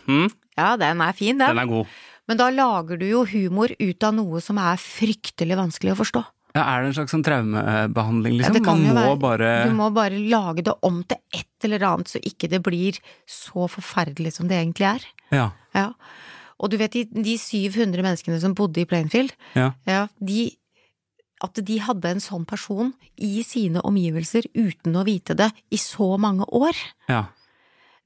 Hm? 0.06 0.28
Ja, 0.58 0.76
den 0.76 1.00
er 1.02 1.16
fin, 1.16 1.38
den. 1.40 1.48
Den 1.48 1.62
er 1.64 1.70
god. 1.70 1.88
Men 2.28 2.38
da 2.38 2.50
lager 2.54 3.00
du 3.00 3.06
jo 3.08 3.24
humor 3.26 3.72
ut 3.80 4.04
av 4.04 4.14
noe 4.18 4.42
som 4.44 4.60
er 4.62 4.76
fryktelig 4.82 5.58
vanskelig 5.58 5.96
å 5.96 6.00
forstå. 6.02 6.22
Ja, 6.56 6.64
er 6.76 6.82
det 6.84 6.88
en 6.92 6.94
slags 6.98 7.14
sånn 7.14 7.24
traumebehandling, 7.24 8.34
Ja, 8.42 8.50
liksom? 8.50 8.64
kan 8.66 8.82
Man 8.84 8.96
må 8.96 9.02
være- 9.16 9.20
bare 9.22 9.52
Du 9.66 9.72
må 9.78 9.94
bare 9.94 10.18
lage 10.20 10.64
det 10.64 10.74
om 10.84 11.04
til 11.04 11.18
et 11.34 11.48
eller 11.64 11.80
annet, 11.80 12.08
så 12.08 12.20
ikke 12.22 12.50
det 12.50 12.62
blir 12.64 13.00
så 13.28 13.70
forferdelig 13.70 14.34
som 14.34 14.48
det 14.50 14.58
egentlig 14.60 14.88
er. 14.96 15.06
Ja. 15.32 15.52
Ja. 15.74 15.94
Og 16.60 16.70
du 16.70 16.78
vet, 16.78 16.92
de, 16.92 17.06
de 17.06 17.38
700 17.38 18.04
menneskene 18.04 18.40
som 18.42 18.54
bodde 18.54 18.82
i 18.82 18.86
Plainfield, 18.86 19.32
Ja. 19.56 19.72
ja, 19.88 20.08
de, 20.24 20.52
at 21.42 21.54
de 21.56 21.78
hadde 21.80 22.06
en 22.06 22.20
sånn 22.20 22.46
person 22.46 22.94
i 23.18 23.42
sine 23.44 23.82
omgivelser 23.82 24.44
uten 24.54 24.94
å 24.94 25.04
vite 25.06 25.36
det 25.36 25.52
i 25.72 25.78
så 25.78 26.20
mange 26.20 26.46
år, 26.52 26.76
ja. 27.10 27.26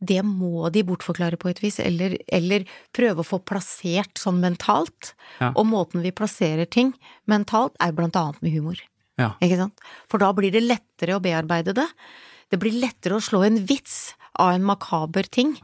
Det 0.04 0.22
må 0.28 0.70
de 0.74 0.84
bortforklare 0.86 1.38
på 1.40 1.50
et 1.52 1.62
vis, 1.64 1.80
eller, 1.80 2.18
eller 2.28 2.66
prøve 2.96 3.24
å 3.24 3.28
få 3.28 3.40
plassert 3.48 4.20
sånn 4.20 4.42
mentalt. 4.44 5.14
Ja. 5.40 5.54
Og 5.56 5.68
måten 5.70 6.04
vi 6.04 6.14
plasserer 6.16 6.68
ting 6.68 6.94
mentalt, 7.32 7.78
er 7.84 7.96
blant 7.96 8.18
annet 8.20 8.42
med 8.44 8.56
humor. 8.56 8.82
Ja. 9.22 9.34
Ikke 9.44 9.60
sant? 9.62 9.86
For 10.12 10.22
da 10.22 10.34
blir 10.36 10.52
det 10.52 10.66
lettere 10.66 11.16
å 11.16 11.24
bearbeide 11.24 11.76
det. 11.78 11.88
Det 12.52 12.60
blir 12.62 12.76
lettere 12.82 13.18
å 13.18 13.24
slå 13.24 13.46
en 13.48 13.62
vits 13.68 14.14
av 14.42 14.54
en 14.58 14.68
makaber 14.68 15.28
ting 15.32 15.56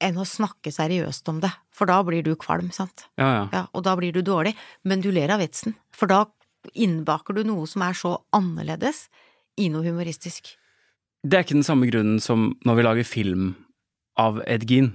enn 0.00 0.16
å 0.16 0.24
snakke 0.24 0.72
seriøst 0.72 1.28
om 1.28 1.42
det, 1.42 1.50
for 1.76 1.90
da 1.90 1.98
blir 2.06 2.24
du 2.24 2.32
kvalm, 2.40 2.70
sant. 2.72 3.04
ja, 3.20 3.28
ja. 3.34 3.42
Ja, 3.52 3.62
og 3.76 3.84
da 3.84 3.92
blir 4.00 4.14
du 4.16 4.22
dårlig, 4.24 4.54
men 4.88 5.04
du 5.04 5.10
ler 5.12 5.28
av 5.34 5.42
vitsen, 5.44 5.76
for 5.92 6.08
da 6.08 6.24
innbaker 6.72 7.36
du 7.36 7.44
noe 7.44 7.68
som 7.68 7.84
er 7.84 7.96
så 7.96 8.14
annerledes 8.36 9.08
i 9.60 9.68
noe 9.72 9.84
humoristisk. 9.84 10.54
Det 11.26 11.36
er 11.36 11.44
ikke 11.44 11.58
den 11.58 11.66
samme 11.66 11.88
grunnen 11.90 12.20
som 12.22 12.52
når 12.66 12.78
vi 12.78 12.86
lager 12.86 13.08
film 13.08 13.52
av 14.20 14.40
Ed 14.48 14.64
Gein. 14.68 14.92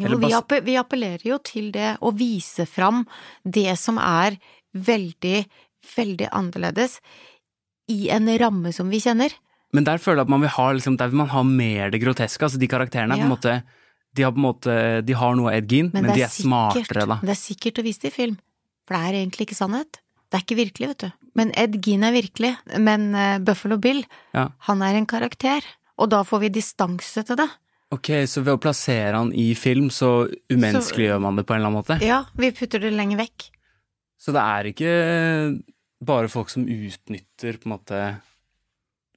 Jo, 0.00 0.18
vi, 0.20 0.32
app 0.36 0.52
vi 0.64 0.76
appellerer 0.76 1.24
jo 1.24 1.38
til 1.44 1.70
det 1.72 1.94
å 2.04 2.12
vise 2.12 2.66
fram 2.68 3.04
det 3.44 3.78
som 3.80 3.96
er 4.00 4.36
veldig, 4.76 5.38
veldig 5.96 6.28
annerledes 6.36 6.98
i 7.92 8.10
en 8.12 8.28
ramme 8.40 8.74
som 8.76 8.92
vi 8.92 9.00
kjenner. 9.00 9.32
Men 9.72 9.86
der 9.88 10.00
føler 10.00 10.20
jeg 10.20 10.28
at 10.28 10.34
man 10.34 10.44
vil 10.44 10.52
ha, 10.52 10.66
liksom, 10.76 10.98
der 11.00 11.12
vil 11.12 11.22
man 11.22 11.32
ha 11.32 11.42
mer 11.48 11.92
det 11.92 12.02
groteske. 12.04 12.44
Altså, 12.44 12.60
de 12.60 12.68
karakterene 12.70 13.16
er 13.16 13.24
på 13.24 13.28
en 13.28 13.34
måte 13.34 13.56
de 14.16 14.24
har, 14.24 14.32
på 14.32 14.40
en 14.40 14.46
måte, 14.46 14.74
de 15.04 15.16
har 15.16 15.36
noe 15.36 15.52
av 15.52 15.58
Ed 15.58 15.72
Gein, 15.72 15.90
men, 15.92 16.08
det 16.08 16.16
de 16.16 16.24
er 16.24 16.32
smartere, 16.32 17.04
da. 17.08 17.18
Det 17.20 17.34
er 17.34 17.40
sikkert 17.40 17.80
å 17.82 17.84
vise 17.84 18.06
det 18.06 18.12
i 18.12 18.16
film, 18.16 18.36
for 18.88 18.96
det 18.96 19.08
er 19.08 19.18
egentlig 19.20 19.48
ikke 19.48 19.58
sannhet. 19.58 20.00
Det 20.30 20.38
er 20.40 20.42
ikke 20.44 20.58
virkelig, 20.58 20.88
vet 20.92 21.04
du. 21.06 21.10
Men 21.38 21.52
Ed 21.56 21.76
Gein 21.84 22.02
er 22.04 22.12
virkelig. 22.16 22.54
Men 22.82 23.14
eh, 23.14 23.38
Buffalo 23.38 23.76
Bill, 23.78 24.04
Ja. 24.34 24.48
han 24.66 24.82
er 24.82 24.96
en 24.98 25.06
karakter. 25.06 25.62
Og 25.98 26.10
da 26.12 26.22
får 26.26 26.40
vi 26.46 26.48
distanse 26.58 27.22
til 27.24 27.36
det. 27.38 27.46
Ok, 27.94 28.10
så 28.26 28.42
ved 28.42 28.56
å 28.56 28.60
plassere 28.60 29.14
han 29.14 29.30
i 29.32 29.52
film, 29.54 29.86
så 29.94 30.26
umenneskeliggjør 30.50 31.20
man 31.22 31.36
det 31.38 31.44
på 31.46 31.54
en 31.54 31.60
eller 31.60 31.70
annen 31.70 31.78
måte? 31.78 31.98
Ja, 32.04 32.24
vi 32.36 32.50
putter 32.50 32.82
det 32.82 32.90
lenger 32.92 33.20
vekk. 33.22 33.46
Så 34.18 34.34
det 34.34 34.42
er 34.42 34.68
ikke 34.72 34.94
bare 36.04 36.28
folk 36.28 36.50
som 36.50 36.66
utnytter 36.66 37.60
på 37.62 37.68
en 37.70 37.76
måte 37.76 38.00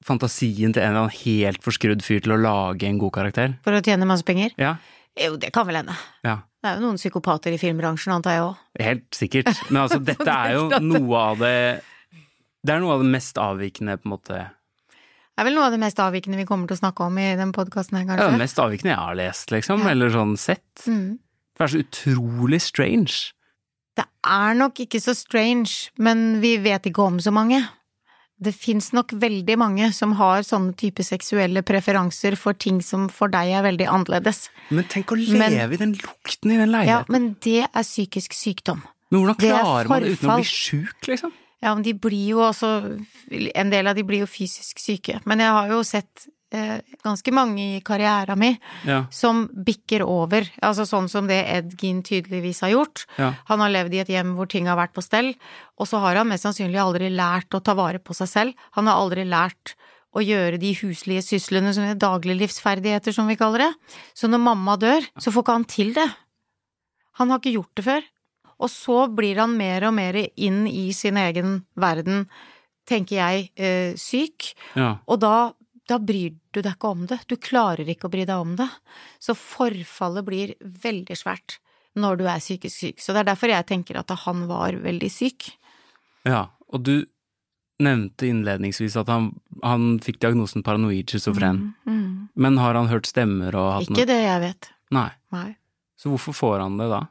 fantasien 0.05 0.71
til 0.73 0.83
en 0.83 0.93
eller 0.93 1.01
annen 1.07 1.17
helt 1.25 1.63
forskrudd 1.65 2.03
fyr 2.05 2.21
til 2.23 2.35
å 2.35 2.39
lage 2.39 2.87
en 2.87 2.99
god 3.01 3.13
karakter? 3.17 3.57
For 3.65 3.75
å 3.75 3.81
tjene 3.83 4.07
masse 4.07 4.23
penger? 4.27 4.53
Ja, 4.61 4.75
Jo, 5.17 5.35
det 5.41 5.49
kan 5.55 5.67
vel 5.67 5.81
hende. 5.81 5.95
ja. 6.27 6.37
Det 6.59 6.67
er 6.67 6.75
jo 6.75 6.83
noen 6.89 6.97
psykopater 6.99 7.53
i 7.55 7.57
filmbransjen, 7.57 8.11
antar 8.11 8.33
jeg 8.35 8.41
òg. 8.43 8.55
Helt 8.83 9.15
sikkert. 9.15 9.47
Men 9.69 9.77
altså, 9.85 10.01
dette 10.09 10.27
er 10.27 10.57
jo 10.57 10.65
noe 10.83 11.21
av 11.29 11.39
det 11.39 11.53
Det 12.59 12.73
er 12.73 12.81
noe 12.83 12.97
av 12.97 13.03
det 13.05 13.11
mest 13.13 13.39
avvikende, 13.39 13.95
på 13.95 14.09
en 14.09 14.11
måte 14.11 14.39
Det 14.43 15.39
er 15.39 15.47
vel 15.47 15.55
noe 15.55 15.69
av 15.69 15.71
det 15.71 15.79
mest 15.79 16.01
avvikende 16.03 16.35
vi 16.41 16.43
kommer 16.49 16.67
til 16.67 16.75
å 16.75 16.81
snakke 16.81 17.07
om 17.07 17.15
i 17.15 17.29
den 17.39 17.53
podkasten 17.55 17.95
her, 17.95 18.09
kanskje? 18.09 18.25
Ja, 18.27 18.33
det 18.35 18.41
mest 18.43 18.59
avvikende 18.59 18.91
jeg 18.91 18.99
har 19.05 19.15
lest, 19.21 19.53
liksom. 19.55 19.85
Ja. 19.87 19.93
Eller 19.93 20.11
sånn 20.11 20.35
sett. 20.35 20.83
Mm. 20.83 21.15
Det 21.55 21.63
er 21.63 21.71
så 21.71 21.83
utrolig 21.85 22.59
strange. 22.67 23.15
Det 23.95 24.05
er 24.27 24.59
nok 24.59 24.83
ikke 24.83 24.99
så 24.99 25.15
strange, 25.15 25.93
men 25.95 26.41
vi 26.43 26.57
vet 26.59 26.91
ikke 26.91 27.07
om 27.07 27.21
så 27.23 27.31
mange. 27.31 27.61
Det 28.41 28.53
fins 28.55 28.93
nok 28.95 29.11
veldig 29.19 29.57
mange 29.59 29.89
som 29.93 30.13
har 30.15 30.45
sånne 30.47 30.71
type 30.79 31.03
seksuelle 31.03 31.59
preferanser 31.67 32.37
for 32.39 32.53
ting 32.55 32.79
som 32.81 33.09
for 33.11 33.27
deg 33.27 33.51
er 33.51 33.65
veldig 33.65 33.87
annerledes. 33.91 34.45
Men 34.71 34.85
tenk 34.85 35.11
å 35.11 35.17
Men- 35.17 35.51
leve 35.51 35.73
i 35.73 35.77
den 35.77 35.93
lukten 35.93 36.51
i 36.53 36.57
den 36.57 36.71
leiligheten! 36.71 36.87
Ja, 36.87 37.03
men 37.09 37.35
det 37.41 37.67
er 37.67 37.83
psykisk 37.83 38.31
sykdom. 38.31 38.81
Men 39.11 39.25
hvordan 39.25 39.43
er 39.43 39.59
klarer 39.59 39.89
man 39.89 40.03
det 40.03 40.11
uten 40.15 40.29
å 40.29 40.35
bli 40.39 40.43
sjuk, 40.45 41.01
liksom? 41.07 41.33
Ja, 41.61 41.73
men 41.75 41.83
de 41.83 41.93
blir 41.93 42.27
jo 42.29 42.37
også 42.39 42.69
En 43.55 43.69
del 43.69 43.87
av 43.87 43.95
de 43.95 44.03
blir 44.03 44.19
jo 44.23 44.25
fysisk 44.25 44.79
syke. 44.79 45.19
Men 45.25 45.39
jeg 45.39 45.51
har 45.51 45.67
jo 45.67 45.83
sett 45.83 46.27
ganske 46.51 47.31
mange 47.31 47.59
i 47.77 47.81
karriera 47.85 48.35
mi 48.35 48.57
Ja. 48.85 49.05
som 49.11 49.47
bikker 49.53 50.01
over. 50.01 50.41
Altså 50.63 50.81
sånn 50.89 51.07
som 51.09 51.27
det 51.27 51.45
Ed 51.47 51.75
Gein 51.81 52.01
tydeligvis 52.03 52.61
har 52.61 52.69
gjort. 52.73 53.05
Ja. 53.17 53.33
Han 53.45 53.59
har 53.59 53.69
levd 53.69 53.93
i 53.93 53.99
et 53.99 54.07
hjem 54.09 54.35
hvor 54.35 54.47
ting 54.49 54.65
har 54.65 54.75
vært 54.77 54.93
på 54.93 55.03
stell, 55.03 55.35
og 55.77 55.87
så 55.87 55.99
har 56.01 56.15
han 56.15 56.27
mest 56.27 56.43
sannsynlig 56.47 56.79
aldri 56.81 57.09
lært 57.13 57.49
å 57.53 57.61
ta 57.63 57.73
vare 57.77 57.99
på 57.99 58.15
seg 58.17 58.27
selv. 58.27 58.53
Han 58.71 58.87
har 58.87 58.95
aldri 58.97 59.25
lært 59.29 59.75
å 60.15 60.23
gjøre 60.25 60.57
de 60.59 60.73
huslige 60.73 61.21
syslene 61.21 61.71
som 61.71 61.83
er 61.85 61.93
dagliglivsferdigheter, 62.01 63.13
som 63.13 63.27
vi 63.29 63.35
kaller 63.37 63.59
det. 63.67 63.73
Så 64.17 64.27
når 64.27 64.41
mamma 64.41 64.75
dør, 64.81 65.05
så 65.21 65.29
får 65.31 65.43
ikke 65.45 65.53
han 65.59 65.65
til 65.69 65.93
det. 65.93 66.07
Han 67.19 67.29
har 67.29 67.37
ikke 67.39 67.53
gjort 67.59 67.75
det 67.75 67.85
før. 67.85 68.01
Og 68.59 68.69
så 68.73 69.07
blir 69.15 69.37
han 69.39 69.53
mer 69.55 69.85
og 69.87 69.93
mer 69.93 70.17
inn 70.35 70.65
i 70.67 70.89
sin 70.97 71.15
egen 71.15 71.59
verden, 71.79 72.25
tenker 72.89 73.15
jeg, 73.21 73.51
eh, 73.55 73.93
syk. 73.95 74.53
ja. 74.75 74.97
Og 75.07 75.19
da, 75.21 75.53
da 75.89 75.97
bryr 76.01 76.35
du 76.53 76.61
deg 76.61 76.75
ikke 76.75 76.91
om 76.93 77.05
det. 77.09 77.19
Du 77.29 77.35
klarer 77.41 77.87
ikke 77.89 78.09
å 78.09 78.13
bry 78.13 78.25
deg 78.29 78.37
om 78.37 78.55
det. 78.59 78.67
Så 79.21 79.35
forfallet 79.37 80.27
blir 80.27 80.53
veldig 80.61 81.17
svært 81.17 81.57
når 81.99 82.19
du 82.19 82.25
er 82.29 82.41
psykisk 82.41 82.75
syk. 82.75 82.99
Så 83.01 83.15
det 83.15 83.23
er 83.23 83.31
derfor 83.31 83.51
jeg 83.51 83.67
tenker 83.69 83.97
at 84.01 84.13
han 84.25 84.45
var 84.49 84.77
veldig 84.83 85.09
syk. 85.11 85.49
Ja, 86.27 86.49
og 86.69 86.85
du 86.85 86.93
nevnte 87.79 88.27
innledningsvis 88.27 88.97
at 88.99 89.09
han, 89.09 89.31
han 89.63 89.95
fikk 90.03 90.19
diagnosen 90.21 90.65
paranoid 90.65 91.09
schizofren. 91.09 91.71
Mm. 91.87 92.29
Men 92.35 92.59
har 92.61 92.77
han 92.77 92.91
hørt 92.91 93.09
stemmer 93.09 93.55
og 93.55 93.71
hatt 93.77 93.93
Ikke 93.93 94.09
det 94.09 94.19
jeg 94.21 94.43
vet. 94.43 94.69
Nei. 94.95 95.09
Nei. 95.33 95.49
Så 95.99 96.11
hvorfor 96.11 96.35
får 96.35 96.59
han 96.63 96.77
det 96.79 96.89
da? 96.91 97.01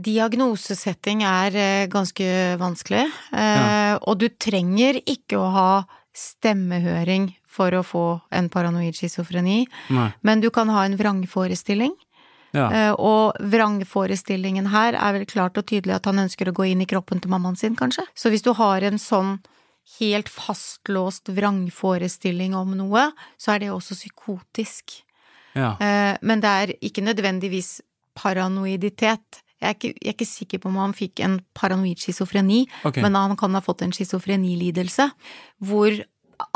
Diagnosesetting 0.00 1.22
er 1.26 1.56
eh, 1.58 1.86
ganske 1.92 2.26
vanskelig, 2.60 3.02
ja. 3.34 3.98
og 3.98 4.20
du 4.22 4.30
trenger 4.40 4.96
ikke 5.02 5.36
å 5.36 5.48
ha 5.52 5.70
stemmehøring 6.16 7.30
for 7.50 7.74
å 7.74 7.82
få 7.86 8.04
en 8.34 8.48
paranoid 8.52 8.96
schizofreni, 8.98 9.64
men 10.22 10.40
du 10.42 10.50
kan 10.54 10.70
ha 10.72 10.84
en 10.86 10.96
vrangforestilling. 10.98 11.94
Ja. 12.50 12.66
Eh, 12.74 12.92
og 12.98 13.38
vrangforestillingen 13.52 14.70
her 14.72 14.96
er 14.98 15.14
vel 15.14 15.26
klart 15.30 15.58
og 15.60 15.68
tydelig 15.70 15.94
at 16.00 16.08
han 16.10 16.18
ønsker 16.24 16.50
å 16.50 16.54
gå 16.56 16.66
inn 16.72 16.82
i 16.82 16.88
kroppen 16.90 17.22
til 17.22 17.30
mammaen 17.30 17.58
sin, 17.58 17.76
kanskje. 17.78 18.02
Så 18.18 18.32
hvis 18.32 18.42
du 18.42 18.50
har 18.58 18.82
en 18.86 18.98
sånn 18.98 19.36
helt 19.98 20.30
fastlåst 20.30 21.30
vrangforestilling 21.34 22.56
om 22.58 22.74
noe, 22.78 23.10
så 23.38 23.54
er 23.54 23.62
det 23.62 23.70
også 23.74 23.96
psykotisk. 23.98 25.00
Ja. 25.54 25.76
Eh, 25.82 26.16
men 26.26 26.42
det 26.42 26.50
er 26.62 26.74
ikke 26.90 27.06
nødvendigvis 27.06 27.78
paranoiditet. 28.18 29.42
Jeg 29.60 29.68
er, 29.68 29.76
ikke, 29.76 29.92
jeg 29.92 30.08
er 30.08 30.16
ikke 30.16 30.28
sikker 30.28 30.62
på 30.62 30.70
om 30.70 30.78
han 30.80 30.96
fikk 30.96 31.20
en 31.24 31.40
paranoid 31.56 32.00
schizofreni, 32.00 32.62
okay. 32.84 33.04
men 33.04 33.18
han 33.18 33.36
kan 33.40 33.52
ha 33.56 33.60
fått 33.64 33.84
en 33.84 33.92
schizofrenilidelse 33.92 35.10
hvor 35.68 36.00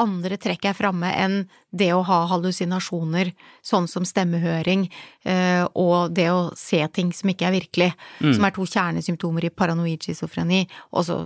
andre 0.01 0.38
trekk 0.40 0.69
er 0.71 0.77
framme 0.77 1.11
enn 1.21 1.43
det 1.75 1.90
å 1.95 2.03
ha 2.07 2.23
hallusinasjoner, 2.31 3.33
sånn 3.64 3.88
som 3.90 4.07
stemmehøring, 4.09 4.87
eh, 5.29 5.64
og 5.77 6.14
det 6.17 6.31
å 6.33 6.47
se 6.57 6.81
ting 6.95 7.12
som 7.12 7.33
ikke 7.33 7.49
er 7.49 7.57
virkelig, 7.59 7.90
som 8.23 8.47
er 8.47 8.55
to 8.57 8.64
kjernesymptomer 8.64 9.49
i 9.49 9.53
paranoid 9.53 10.07
schizofreni, 10.07 10.64
og 10.93 11.05
så 11.09 11.19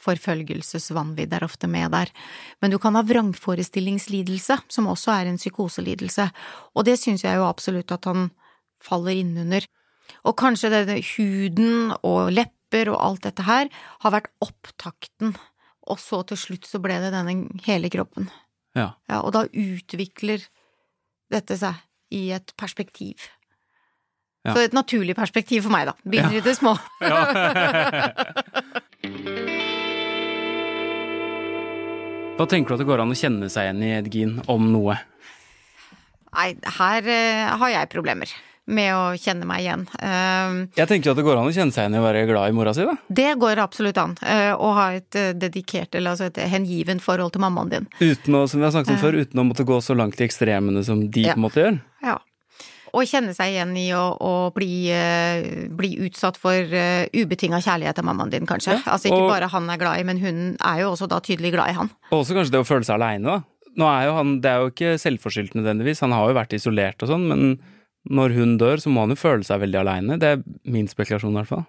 forfølgelsesvanvidd 0.00 1.34
er 1.36 1.44
ofte 1.44 1.68
med 1.68 1.92
der. 1.92 2.10
Men 2.62 2.72
du 2.72 2.78
kan 2.80 2.96
ha 2.96 3.04
vrangforestillingslidelse, 3.04 4.62
som 4.72 4.88
også 4.90 5.12
er 5.14 5.30
en 5.30 5.40
psykoselidelse, 5.40 6.30
og 6.74 6.88
det 6.88 6.96
syns 7.00 7.26
jeg 7.26 7.36
jo 7.36 7.48
absolutt 7.48 7.92
at 7.92 8.08
han 8.08 8.30
faller 8.80 9.20
innunder. 9.20 9.66
Og 10.24 10.36
kanskje 10.40 10.70
denne 10.72 10.98
huden 11.14 11.92
og 12.06 12.30
lepper 12.34 12.90
og 12.92 13.00
alt 13.02 13.22
dette 13.26 13.42
her 13.48 13.68
har 14.04 14.14
vært 14.14 14.30
opptakten, 14.44 15.34
og 15.90 15.98
så 15.98 16.20
til 16.28 16.38
slutt 16.38 16.68
så 16.68 16.78
ble 16.82 17.00
det 17.02 17.10
denne 17.14 17.48
hele 17.66 17.90
kroppen. 17.90 18.28
Ja. 18.78 18.92
Ja, 19.10 19.20
og 19.24 19.32
da 19.34 19.46
utvikler 19.50 20.44
dette 21.30 21.56
seg 21.58 21.74
i 22.14 22.28
et 22.34 22.54
perspektiv. 22.58 23.26
Ja. 24.46 24.54
Så 24.54 24.62
et 24.64 24.72
naturlig 24.76 25.14
perspektiv 25.18 25.66
for 25.66 25.74
meg, 25.74 25.86
da. 25.90 25.94
Begynner 26.06 26.32
Ja. 26.32 26.40
i 26.40 26.46
det 26.46 26.56
små. 26.56 26.76
Hva 32.38 32.46
tenker 32.48 32.72
du 32.72 32.76
at 32.78 32.80
det 32.80 32.88
går 32.88 33.02
an 33.02 33.12
å 33.12 33.18
kjenne 33.18 33.50
seg 33.52 33.66
igjen 33.68 33.82
i 33.84 33.90
Gein 34.14 34.36
om 34.48 34.70
noe? 34.72 34.94
Nei, 36.30 36.54
her 36.78 37.02
uh, 37.10 37.58
har 37.60 37.72
jeg 37.74 37.90
problemer 37.92 38.30
med 38.70 38.94
å 38.94 39.02
kjenne 39.18 39.46
meg 39.50 39.64
igjen. 39.64 39.82
Eh, 39.98 40.54
Jeg 40.78 40.88
tenker 40.90 41.10
at 41.12 41.18
det 41.20 41.24
går 41.26 41.40
an 41.40 41.50
å 41.50 41.54
kjenne 41.54 41.74
seg 41.74 41.84
igjen 41.84 41.98
i 41.98 42.00
å 42.00 42.06
være 42.06 42.24
glad 42.30 42.48
i 42.52 42.56
mora 42.56 42.72
si, 42.76 42.86
da. 42.86 42.94
det 43.10 43.28
går 43.42 43.60
absolutt 43.62 43.98
an. 43.98 44.16
eh, 44.22 44.52
å 44.54 44.72
ha 44.78 44.86
et 44.96 45.18
eh, 45.18 45.32
dedikert, 45.34 45.94
eller 45.98 46.14
altså 46.14 46.30
et 46.30 46.40
hengiven 46.52 47.00
forhold 47.02 47.32
til 47.34 47.42
mammaen 47.44 47.70
din. 47.74 47.86
Uten 48.00 48.34
å, 48.38 48.46
som 48.48 48.60
vi 48.62 48.68
har 48.68 48.72
snakket 48.74 48.96
om 48.96 49.02
før, 49.02 49.20
uten 49.24 49.42
å 49.42 49.46
måtte 49.50 49.66
gå 49.68 49.80
så 49.82 49.96
langt 49.98 50.20
i 50.20 50.26
ekstremene 50.28 50.84
som 50.86 51.02
de 51.10 51.26
Ja. 51.28 51.34
på 51.34 51.42
en 51.42 51.46
måte 51.48 51.64
gjør. 51.64 51.80
Ja. 52.02 52.18
Og 52.92 53.04
kjenne 53.06 53.30
seg 53.36 53.52
igjen 53.52 53.76
i 53.78 53.88
å, 53.94 54.16
å 54.18 54.30
bli, 54.52 54.90
uh, 54.90 55.68
bli 55.78 55.92
utsatt 56.08 56.34
for 56.40 56.50
uh, 56.58 57.04
ubetinga 57.14 57.60
kjærlighet 57.62 58.00
av 58.02 58.04
mammaen 58.08 58.32
din, 58.32 58.48
kanskje. 58.50 58.80
Ja, 58.80 58.96
Altså 58.96 59.06
ikke 59.12 59.20
og- 59.22 59.30
bare 59.30 59.46
han 59.52 59.70
er 59.70 59.78
glad 59.78 60.00
i, 60.00 60.02
men 60.08 60.18
hun 60.18 60.56
er 60.58 60.80
jo 60.82 60.88
også 60.96 61.06
da 61.08 61.20
tydelig 61.22 61.52
glad 61.54 61.70
i 61.70 61.76
han. 61.78 61.90
Og 62.10 62.24
også 62.24 62.34
kanskje 62.34 62.50
det 62.56 62.62
å 62.64 62.66
føle 62.66 62.82
seg 62.88 62.96
aleine, 62.98 63.22
da. 63.36 63.40
Nå 63.78 63.86
er 63.86 64.06
jo 64.08 64.14
han, 64.16 64.40
Det 64.42 64.50
er 64.50 64.58
jo 64.64 64.70
ikke 64.72 64.96
selvforskyldt 64.98 65.54
nødvendigvis, 65.54 66.00
han 66.02 66.10
har 66.10 66.26
jo 66.26 66.34
vært 66.34 66.56
isolert 66.58 67.04
og 67.06 67.08
sånn, 67.12 67.28
men 67.30 67.60
når 68.08 68.32
hun 68.38 68.56
dør, 68.60 68.80
så 68.80 68.92
må 68.92 69.04
han 69.04 69.12
jo 69.12 69.20
føle 69.20 69.44
seg 69.44 69.60
veldig 69.60 69.80
aleine. 69.82 70.16
Det 70.20 70.32
er 70.34 70.42
min 70.72 70.88
spekulasjon, 70.88 71.34
i 71.34 71.40
hvert 71.40 71.50
fall. 71.50 71.66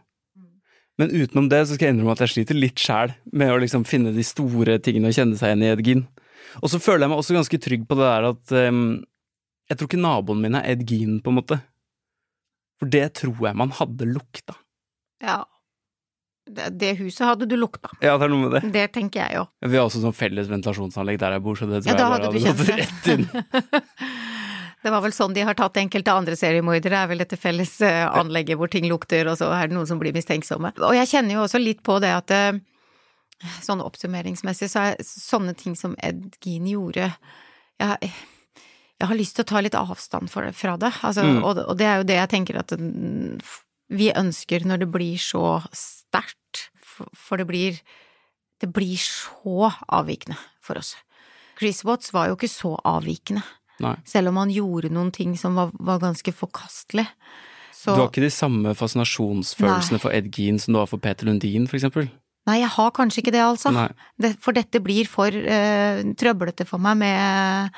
Men 0.99 1.11
utenom 1.11 1.47
det 1.49 1.63
så 1.65 1.75
skal 1.75 1.87
jeg 1.87 1.95
innrømme 1.95 2.13
at 2.13 2.23
jeg 2.25 2.33
sliter 2.35 2.57
litt 2.57 2.79
sjæl 2.79 3.13
med 3.33 3.51
å 3.51 3.59
liksom 3.63 3.85
finne 3.89 4.11
de 4.15 4.25
store 4.27 4.77
tingene 4.83 5.09
og 5.09 5.17
kjenne 5.17 5.39
seg 5.39 5.53
igjen 5.53 5.63
i 5.65 5.71
Ed 5.71 5.83
Gein. 5.87 6.03
Og 6.61 6.71
så 6.71 6.81
føler 6.83 7.05
jeg 7.05 7.13
meg 7.13 7.21
også 7.21 7.37
ganske 7.37 7.59
trygg 7.63 7.87
på 7.87 7.97
det 7.97 8.09
der 8.09 8.27
at 8.27 8.53
um, 8.67 8.81
Jeg 9.71 9.79
tror 9.79 9.87
ikke 9.87 10.01
naboen 10.03 10.41
min 10.43 10.57
er 10.59 10.67
Ed 10.73 10.83
Gein, 10.87 11.21
på 11.23 11.31
en 11.31 11.39
måte. 11.39 11.57
For 12.81 12.91
det 12.91 13.07
tror 13.21 13.47
jeg 13.47 13.57
man 13.57 13.73
hadde 13.77 14.09
lukta. 14.09 14.57
Ja. 15.23 15.43
Det, 16.51 16.95
huset 16.99 17.23
hadde 17.23 17.47
du 17.47 17.53
lukta. 17.55 17.91
Ja, 18.01 18.17
det 18.19 18.25
er 18.25 18.33
noe 18.33 18.47
med 18.47 18.55
det. 18.57 18.61
Det 18.73 18.87
tenker 18.97 19.23
jeg 19.23 19.39
jo. 19.39 19.45
Vi 19.63 19.77
har 19.77 19.85
også 19.87 20.01
sånn 20.03 20.17
felles 20.17 20.49
ventilasjonsanlegg 20.51 21.21
der 21.21 21.37
jeg 21.37 21.43
bor, 21.45 21.55
så 21.55 21.69
det 21.69 21.83
tror 21.85 21.93
ja, 21.93 21.99
jeg 22.01 22.11
bare 22.11 22.33
du 22.33 22.39
hadde 22.41 22.57
gått 22.57 22.73
rett 22.81 23.11
inn. 23.13 23.27
Det 24.81 24.89
var 24.89 25.03
vel 25.03 25.13
sånn 25.13 25.33
de 25.35 25.43
har 25.45 25.53
tatt 25.57 25.77
enkelte 25.77 26.13
andre 26.13 26.35
seriemordere, 26.39 27.03
er 27.03 27.09
vel 27.11 27.21
dette 27.21 27.37
felles 27.37 27.75
eh, 27.85 28.01
anlegget 28.17 28.57
hvor 28.57 28.71
ting 28.71 28.87
lukter, 28.89 29.27
og 29.29 29.37
så 29.37 29.51
er 29.53 29.69
det 29.69 29.77
noen 29.77 29.89
som 29.89 29.99
blir 30.01 30.15
mistenksomme. 30.15 30.73
Og 30.81 30.95
jeg 30.97 31.09
kjenner 31.11 31.37
jo 31.37 31.43
også 31.45 31.61
litt 31.61 31.83
på 31.85 31.99
det 32.01 32.09
at 32.15 32.33
eh, 32.33 32.57
sånn 33.61 33.83
oppsummeringsmessig, 33.85 34.69
så 34.73 34.87
er 34.89 35.05
sånne 35.05 35.53
ting 35.57 35.77
som 35.77 35.93
Ed 36.01 36.37
Gein 36.41 36.65
gjorde 36.69 37.11
jeg, 37.81 38.11
jeg 39.01 39.09
har 39.09 39.17
lyst 39.17 39.37
til 39.37 39.45
å 39.45 39.49
ta 39.49 39.61
litt 39.65 39.77
avstand 39.77 40.29
for, 40.29 40.45
fra 40.53 40.75
det, 40.77 40.91
altså, 41.01 41.23
Mm. 41.25 41.43
og, 41.43 41.57
og 41.65 41.77
det 41.77 41.87
er 41.89 41.97
jo 42.01 42.09
det 42.09 42.17
jeg 42.19 42.29
tenker 42.29 42.59
at 42.61 42.73
mm, 42.77 43.39
vi 43.97 44.11
ønsker 44.13 44.65
når 44.65 44.83
det 44.83 44.91
blir 44.93 45.17
så 45.17 45.61
sterkt, 45.73 46.69
for, 46.77 47.09
for 47.17 47.41
det 47.41 47.47
blir 47.49 47.81
det 48.61 48.69
blir 48.69 48.97
så 49.01 49.71
avvikende 49.89 50.37
for 50.61 50.77
oss. 50.77 50.93
Chris 51.57 51.81
Watts 51.83 52.13
var 52.13 52.27
jo 52.29 52.35
ikke 52.37 52.49
så 52.51 52.75
avvikende. 52.85 53.41
Nei. 53.81 53.95
Selv 54.07 54.31
om 54.31 54.39
han 54.41 54.51
gjorde 54.53 54.91
noen 54.93 55.11
ting 55.15 55.35
som 55.39 55.57
var, 55.57 55.71
var 55.79 56.01
ganske 56.03 56.33
forkastelig. 56.35 57.07
Så 57.75 57.95
Du 57.95 58.03
har 58.03 58.11
ikke 58.11 58.23
de 58.23 58.33
samme 58.33 58.75
fascinasjonsfølelsene 58.77 59.97
Nei. 59.97 60.03
for 60.03 60.13
Ed 60.13 60.29
Gein 60.35 60.59
som 60.61 60.75
du 60.75 60.81
har 60.81 60.89
for 60.89 61.01
Peter 61.01 61.25
Lundin, 61.25 61.65
for 61.69 61.79
eksempel? 61.79 62.11
Nei, 62.49 62.59
jeg 62.61 62.71
har 62.73 62.93
kanskje 62.97 63.21
ikke 63.21 63.33
det, 63.35 63.41
altså. 63.45 63.71
Det, 64.21 64.35
for 64.41 64.57
dette 64.57 64.81
blir 64.81 65.09
for 65.09 65.29
uh, 65.29 66.01
trøblete 66.17 66.65
for 66.69 66.81
meg 66.81 66.97
med 67.01 67.77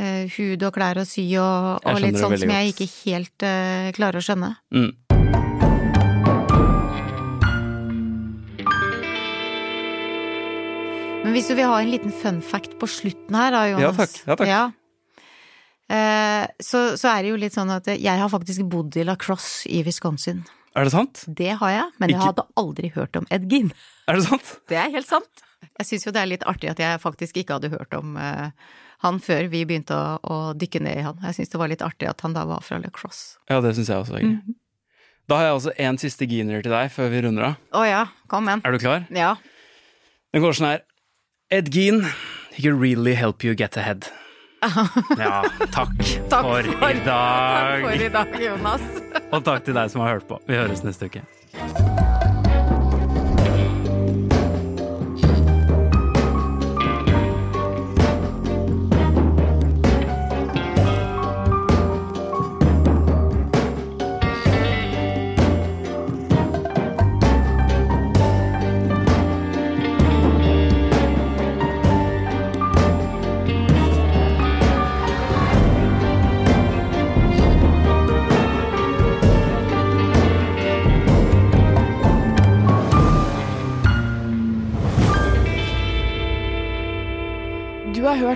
uh, 0.00 0.24
hud 0.36 0.64
og 0.64 0.74
klær 0.76 1.00
og 1.00 1.08
sy 1.08 1.24
og, 1.40 1.80
og 1.84 2.00
litt 2.04 2.20
sånn 2.20 2.36
som 2.40 2.52
jeg 2.56 2.74
ikke 2.74 2.88
helt 3.04 3.48
uh, 3.48 3.88
klarer 3.96 4.20
å 4.20 4.24
skjønne. 4.24 4.54
Mm. 4.76 4.92
Men 11.24 11.32
hvis 11.32 11.46
du 11.48 11.54
vil 11.56 11.70
ha 11.70 11.80
en 11.80 11.88
liten 11.88 12.12
fun 12.12 12.42
fact 12.44 12.74
på 12.80 12.88
slutten 12.90 13.36
her, 13.38 13.54
da, 13.54 13.62
Jonas. 13.72 13.84
Ja, 13.84 13.92
takk. 13.96 14.16
Ja, 14.28 14.34
takk. 14.36 14.48
Eh, 14.48 14.83
så, 15.88 16.78
så 16.96 17.10
er 17.10 17.22
det 17.22 17.30
jo 17.30 17.36
litt 17.36 17.54
sånn 17.54 17.70
at 17.70 17.86
jeg 17.92 18.20
har 18.20 18.30
faktisk 18.32 18.64
bodd 18.72 18.96
i 18.96 19.04
La 19.04 19.18
Crosse 19.20 19.68
i 19.68 19.82
Wisconsin. 19.84 20.40
Er 20.74 20.88
det 20.88 20.94
sant? 20.94 21.22
Det 21.28 21.52
har 21.60 21.70
jeg, 21.70 21.90
men 22.02 22.10
jeg 22.10 22.18
hadde 22.18 22.46
aldri 22.58 22.90
hørt 22.96 23.14
om 23.20 23.26
Ed 23.34 23.44
Gein. 23.50 23.68
Er 24.10 24.18
det 24.18 24.24
sant? 24.26 24.56
Det 24.70 24.78
er 24.80 24.90
helt 24.90 25.06
sant. 25.06 25.44
Jeg 25.78 25.86
syns 25.86 26.06
jo 26.06 26.12
det 26.14 26.22
er 26.22 26.30
litt 26.32 26.46
artig 26.50 26.72
at 26.72 26.80
jeg 26.82 27.02
faktisk 27.02 27.38
ikke 27.40 27.58
hadde 27.58 27.70
hørt 27.72 27.94
om 27.96 28.18
uh, 28.18 28.50
han 29.04 29.20
før 29.22 29.46
vi 29.52 29.62
begynte 29.68 29.94
å, 29.94 30.18
å 30.18 30.36
dykke 30.58 30.82
ned 30.82 30.98
i 30.98 31.04
han. 31.06 31.20
Jeg 31.28 31.38
syns 31.38 31.54
det 31.54 31.60
var 31.62 31.70
litt 31.70 31.84
artig 31.86 32.10
at 32.10 32.24
han 32.26 32.34
da 32.34 32.44
var 32.48 32.64
fra 32.66 32.80
La 32.82 32.90
Crosse. 32.94 33.38
Ja, 33.50 33.60
det 33.64 33.76
syns 33.78 33.92
jeg 33.92 34.02
også. 34.02 34.18
Mm 34.18 34.40
-hmm. 34.40 34.58
Da 35.28 35.36
har 35.36 35.44
jeg 35.44 35.54
også 35.54 35.72
en 35.78 35.98
siste 35.98 36.26
Geiner 36.26 36.62
til 36.62 36.72
deg 36.72 36.90
før 36.92 37.08
vi 37.08 37.22
runder 37.22 37.42
av. 37.42 37.54
Å 37.72 37.84
ja, 37.86 38.06
kom 38.28 38.48
igjen. 38.48 38.60
Er 38.64 38.72
du 38.72 38.78
klar? 38.78 39.06
Ja. 39.10 39.36
Den 40.32 40.42
går 40.42 40.52
sånn 40.52 40.68
her. 40.68 40.82
Ed 41.50 41.70
Gein, 41.72 42.04
he 42.52 42.62
can 42.62 42.80
really 42.80 43.14
help 43.14 43.44
you 43.44 43.54
get 43.54 43.76
ahead. 43.76 44.10
Ja, 45.24 45.42
takk, 45.74 45.94
Takk 46.32 46.46
for, 46.46 46.68
for- 46.80 46.90
i 46.90 47.00
dag. 47.04 47.08
Takk 47.08 47.86
for 47.86 48.04
i 48.06 48.10
dag, 48.18 48.36
Jonas. 48.42 48.84
Og 49.30 49.44
takk 49.46 49.64
til 49.66 49.76
deg 49.76 49.90
som 49.92 50.04
har 50.04 50.16
hørt 50.16 50.28
på. 50.30 50.38
Vi 50.48 50.56
høres 50.58 50.84
neste 50.86 51.08
uke. 51.10 51.22